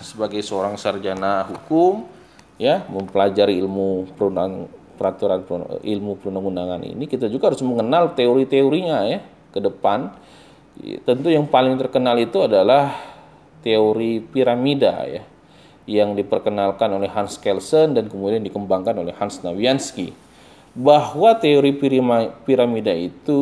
sebagai 0.00 0.40
seorang 0.40 0.80
sarjana 0.80 1.44
hukum 1.44 2.08
ya 2.56 2.88
mempelajari 2.88 3.60
ilmu 3.60 4.16
perundang 4.16 4.72
peraturan 4.96 5.44
ilmu 5.84 6.16
perundang-undangan 6.16 6.80
ini 6.80 7.04
kita 7.04 7.28
juga 7.28 7.52
harus 7.52 7.60
mengenal 7.60 8.16
teori-teorinya 8.16 8.98
ya 9.06 9.20
ke 9.52 9.60
depan. 9.60 10.16
Tentu 11.04 11.28
yang 11.32 11.48
paling 11.48 11.76
terkenal 11.76 12.16
itu 12.20 12.44
adalah 12.44 12.96
teori 13.60 14.20
piramida 14.20 15.04
ya 15.08 15.35
yang 15.86 16.18
diperkenalkan 16.18 16.90
oleh 16.90 17.06
Hans 17.10 17.38
Kelsen 17.38 17.94
dan 17.94 18.10
kemudian 18.10 18.42
dikembangkan 18.42 18.98
oleh 18.98 19.14
Hans 19.14 19.40
Nawiansky 19.40 20.12
bahwa 20.76 21.32
teori 21.40 21.72
piramida 22.44 22.92
itu 22.92 23.40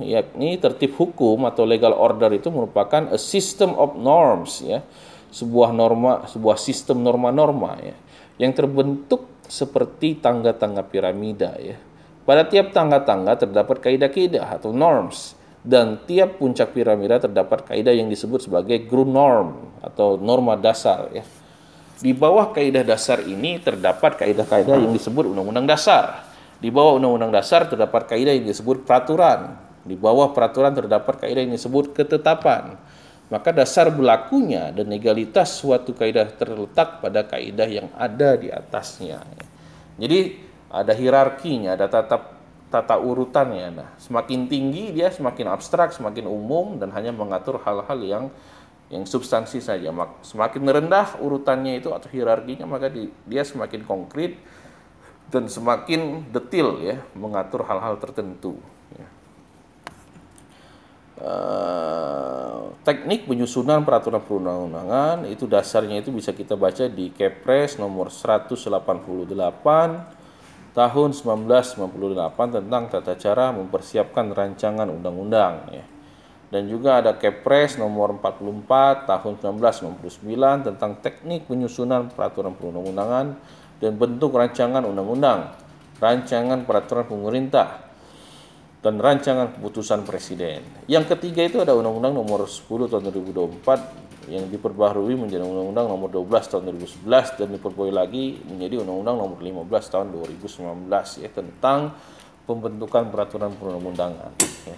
yakni 0.00 0.56
tertib 0.56 0.96
hukum 0.96 1.44
atau 1.44 1.68
legal 1.68 1.92
order 1.92 2.32
itu 2.32 2.48
merupakan 2.48 3.04
a 3.12 3.20
system 3.20 3.76
of 3.76 4.00
norms 4.00 4.64
ya 4.64 4.80
sebuah 5.28 5.76
norma 5.76 6.24
sebuah 6.24 6.56
sistem 6.56 7.04
norma-norma 7.04 7.76
ya 7.84 7.92
yang 8.40 8.56
terbentuk 8.56 9.28
seperti 9.44 10.16
tangga-tangga 10.16 10.86
piramida 10.88 11.52
ya. 11.60 11.76
Pada 12.24 12.46
tiap 12.46 12.72
tangga-tangga 12.72 13.44
terdapat 13.44 13.82
kaidah-kaidah 13.82 14.56
atau 14.56 14.72
norms 14.72 15.36
dan 15.60 16.00
tiap 16.08 16.40
puncak 16.40 16.72
piramida 16.72 17.20
terdapat 17.20 17.68
kaidah 17.68 17.92
yang 17.92 18.08
disebut 18.08 18.48
sebagai 18.48 18.88
ground 18.88 19.12
norm 19.12 19.48
atau 19.84 20.16
norma 20.16 20.56
dasar 20.56 21.12
ya. 21.12 21.26
Di 22.00 22.16
bawah 22.16 22.50
kaidah 22.56 22.80
dasar 22.80 23.20
ini 23.22 23.60
terdapat 23.60 24.16
kaidah-kaidah 24.16 24.76
yang 24.80 24.92
disebut 24.96 25.28
undang-undang 25.28 25.68
dasar. 25.68 26.24
Di 26.56 26.72
bawah 26.72 26.96
undang-undang 26.96 27.32
dasar 27.32 27.68
terdapat 27.68 28.08
kaidah 28.08 28.32
yang 28.32 28.48
disebut 28.48 28.88
peraturan. 28.88 29.56
Di 29.84 29.96
bawah 29.96 30.32
peraturan 30.32 30.72
terdapat 30.72 31.20
kaidah 31.20 31.44
yang 31.44 31.52
disebut 31.52 31.92
ketetapan 31.92 32.80
maka 33.30 33.54
dasar 33.54 33.94
berlakunya 33.94 34.74
dan 34.74 34.90
legalitas 34.90 35.54
suatu 35.54 35.94
kaidah 35.94 36.26
terletak 36.34 36.98
pada 36.98 37.22
kaidah 37.22 37.70
yang 37.70 37.86
ada 37.94 38.34
di 38.34 38.50
atasnya. 38.50 39.22
Jadi 39.94 40.42
ada 40.66 40.90
hierarkinya, 40.90 41.78
ada 41.78 41.86
tata 41.86 42.18
tata 42.70 42.98
urutannya. 42.98 43.66
Nah, 43.70 43.88
semakin 44.02 44.50
tinggi 44.50 44.90
dia 44.90 45.14
semakin 45.14 45.46
abstrak, 45.46 45.94
semakin 45.94 46.26
umum 46.26 46.74
dan 46.82 46.90
hanya 46.90 47.14
mengatur 47.14 47.62
hal-hal 47.62 47.98
yang 48.02 48.24
yang 48.90 49.06
substansi 49.06 49.62
saja. 49.62 49.94
Semakin 50.26 50.62
rendah 50.66 51.16
urutannya 51.22 51.78
itu 51.78 51.94
atau 51.94 52.10
hierarkinya 52.10 52.66
maka 52.66 52.90
dia 52.90 53.42
semakin 53.46 53.86
konkret 53.86 54.34
dan 55.30 55.46
semakin 55.46 56.26
detil 56.34 56.82
ya 56.82 56.98
mengatur 57.14 57.62
hal-hal 57.62 57.96
tertentu. 58.02 58.58
Ya. 58.98 59.06
Uh, 61.20 62.74
teknik 62.82 63.30
penyusunan 63.30 63.86
peraturan 63.86 64.24
perundang-undangan 64.26 65.28
itu 65.30 65.46
dasarnya 65.46 66.02
itu 66.02 66.10
bisa 66.10 66.34
kita 66.34 66.58
baca 66.58 66.90
di 66.90 67.14
Kepres 67.14 67.78
nomor 67.78 68.10
188 68.10 68.66
tahun 70.74 71.10
1998 71.14 72.56
tentang 72.58 72.82
tata 72.90 73.14
cara 73.14 73.54
mempersiapkan 73.54 74.34
rancangan 74.34 74.90
undang-undang 74.90 75.70
ya. 75.70 75.86
Dan 76.50 76.66
juga 76.66 76.98
ada 76.98 77.14
Kepres 77.14 77.78
nomor 77.78 78.18
44 78.18 79.06
tahun 79.06 79.34
1999 79.38 80.66
tentang 80.66 80.98
teknik 80.98 81.46
penyusunan 81.46 82.10
peraturan 82.10 82.58
perundang-undangan 82.58 83.38
dan 83.78 83.92
bentuk 83.94 84.34
rancangan 84.34 84.82
undang-undang, 84.82 85.54
rancangan 86.02 86.66
peraturan 86.66 87.06
pemerintah 87.06 87.86
dan 88.80 88.96
rancangan 88.96 89.54
keputusan 89.56 90.02
presiden. 90.08 90.64
Yang 90.88 91.16
ketiga 91.16 91.44
itu 91.44 91.60
ada 91.60 91.76
Undang-Undang 91.76 92.16
Nomor 92.16 92.48
10 92.48 92.66
Tahun 92.66 93.02
2024 93.12 94.32
yang 94.32 94.48
diperbaharui 94.48 95.16
menjadi 95.20 95.44
Undang-Undang 95.44 95.86
Nomor 95.86 96.08
12 96.08 96.50
Tahun 96.50 96.62
2011 96.64 97.38
dan 97.38 97.48
diperbarui 97.52 97.92
lagi 97.92 98.40
menjadi 98.48 98.80
Undang-Undang 98.80 99.16
Nomor 99.20 99.38
15 99.38 99.92
Tahun 99.92 100.06
2019 100.16 101.22
ya 101.24 101.30
tentang 101.30 101.92
pembentukan 102.48 103.12
peraturan 103.12 103.52
perundang-undangan. 103.54 104.32
Ya. 104.64 104.76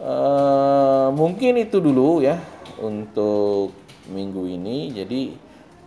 Uh, 0.00 1.12
mungkin 1.14 1.60
itu 1.60 1.80
dulu 1.80 2.24
ya 2.24 2.40
untuk 2.80 3.76
minggu 4.08 4.48
ini. 4.48 4.92
Jadi 4.94 5.20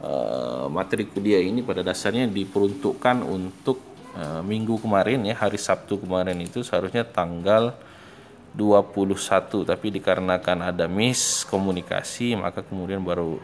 uh, 0.04 0.68
materi 0.70 1.08
kuliah 1.10 1.42
ini 1.42 1.66
pada 1.66 1.82
dasarnya 1.82 2.30
diperuntukkan 2.30 3.26
untuk 3.26 3.96
Eh, 4.16 4.42
minggu 4.48 4.80
kemarin 4.80 5.28
ya 5.28 5.36
hari 5.36 5.60
Sabtu 5.60 6.00
kemarin 6.00 6.40
itu 6.40 6.64
seharusnya 6.64 7.04
tanggal 7.04 7.76
21 8.56 9.68
tapi 9.68 9.92
dikarenakan 9.92 10.72
ada 10.72 10.88
miskomunikasi 10.88 12.40
maka 12.40 12.64
kemudian 12.64 13.04
baru 13.04 13.36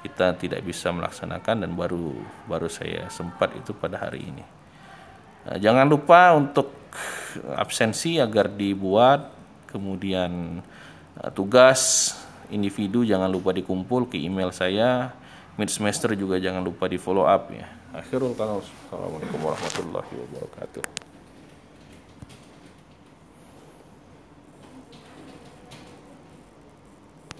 kita 0.00 0.32
tidak 0.40 0.64
bisa 0.64 0.88
melaksanakan 0.96 1.68
dan 1.68 1.70
baru 1.76 2.16
baru 2.48 2.72
saya 2.72 3.04
sempat 3.12 3.52
itu 3.52 3.76
pada 3.76 4.00
hari 4.00 4.32
ini. 4.32 4.44
Jangan 5.60 5.84
lupa 5.84 6.32
untuk 6.32 6.72
absensi 7.52 8.16
agar 8.16 8.48
dibuat 8.48 9.28
kemudian 9.68 10.64
uh, 11.20 11.30
tugas 11.30 12.12
individu 12.48 13.04
jangan 13.04 13.28
lupa 13.28 13.52
dikumpul 13.52 14.08
ke 14.08 14.16
email 14.16 14.48
saya 14.50 15.12
mid 15.60 15.68
semester 15.68 16.16
juga 16.16 16.40
jangan 16.40 16.64
lupa 16.64 16.88
di 16.88 16.96
follow 16.96 17.28
up 17.28 17.52
ya 17.52 17.78
Akhirul 17.88 18.36
kalam. 18.36 18.60
Assalamualaikum 18.60 19.40
warahmatullahi 19.40 20.12
wabarakatuh. 20.12 21.07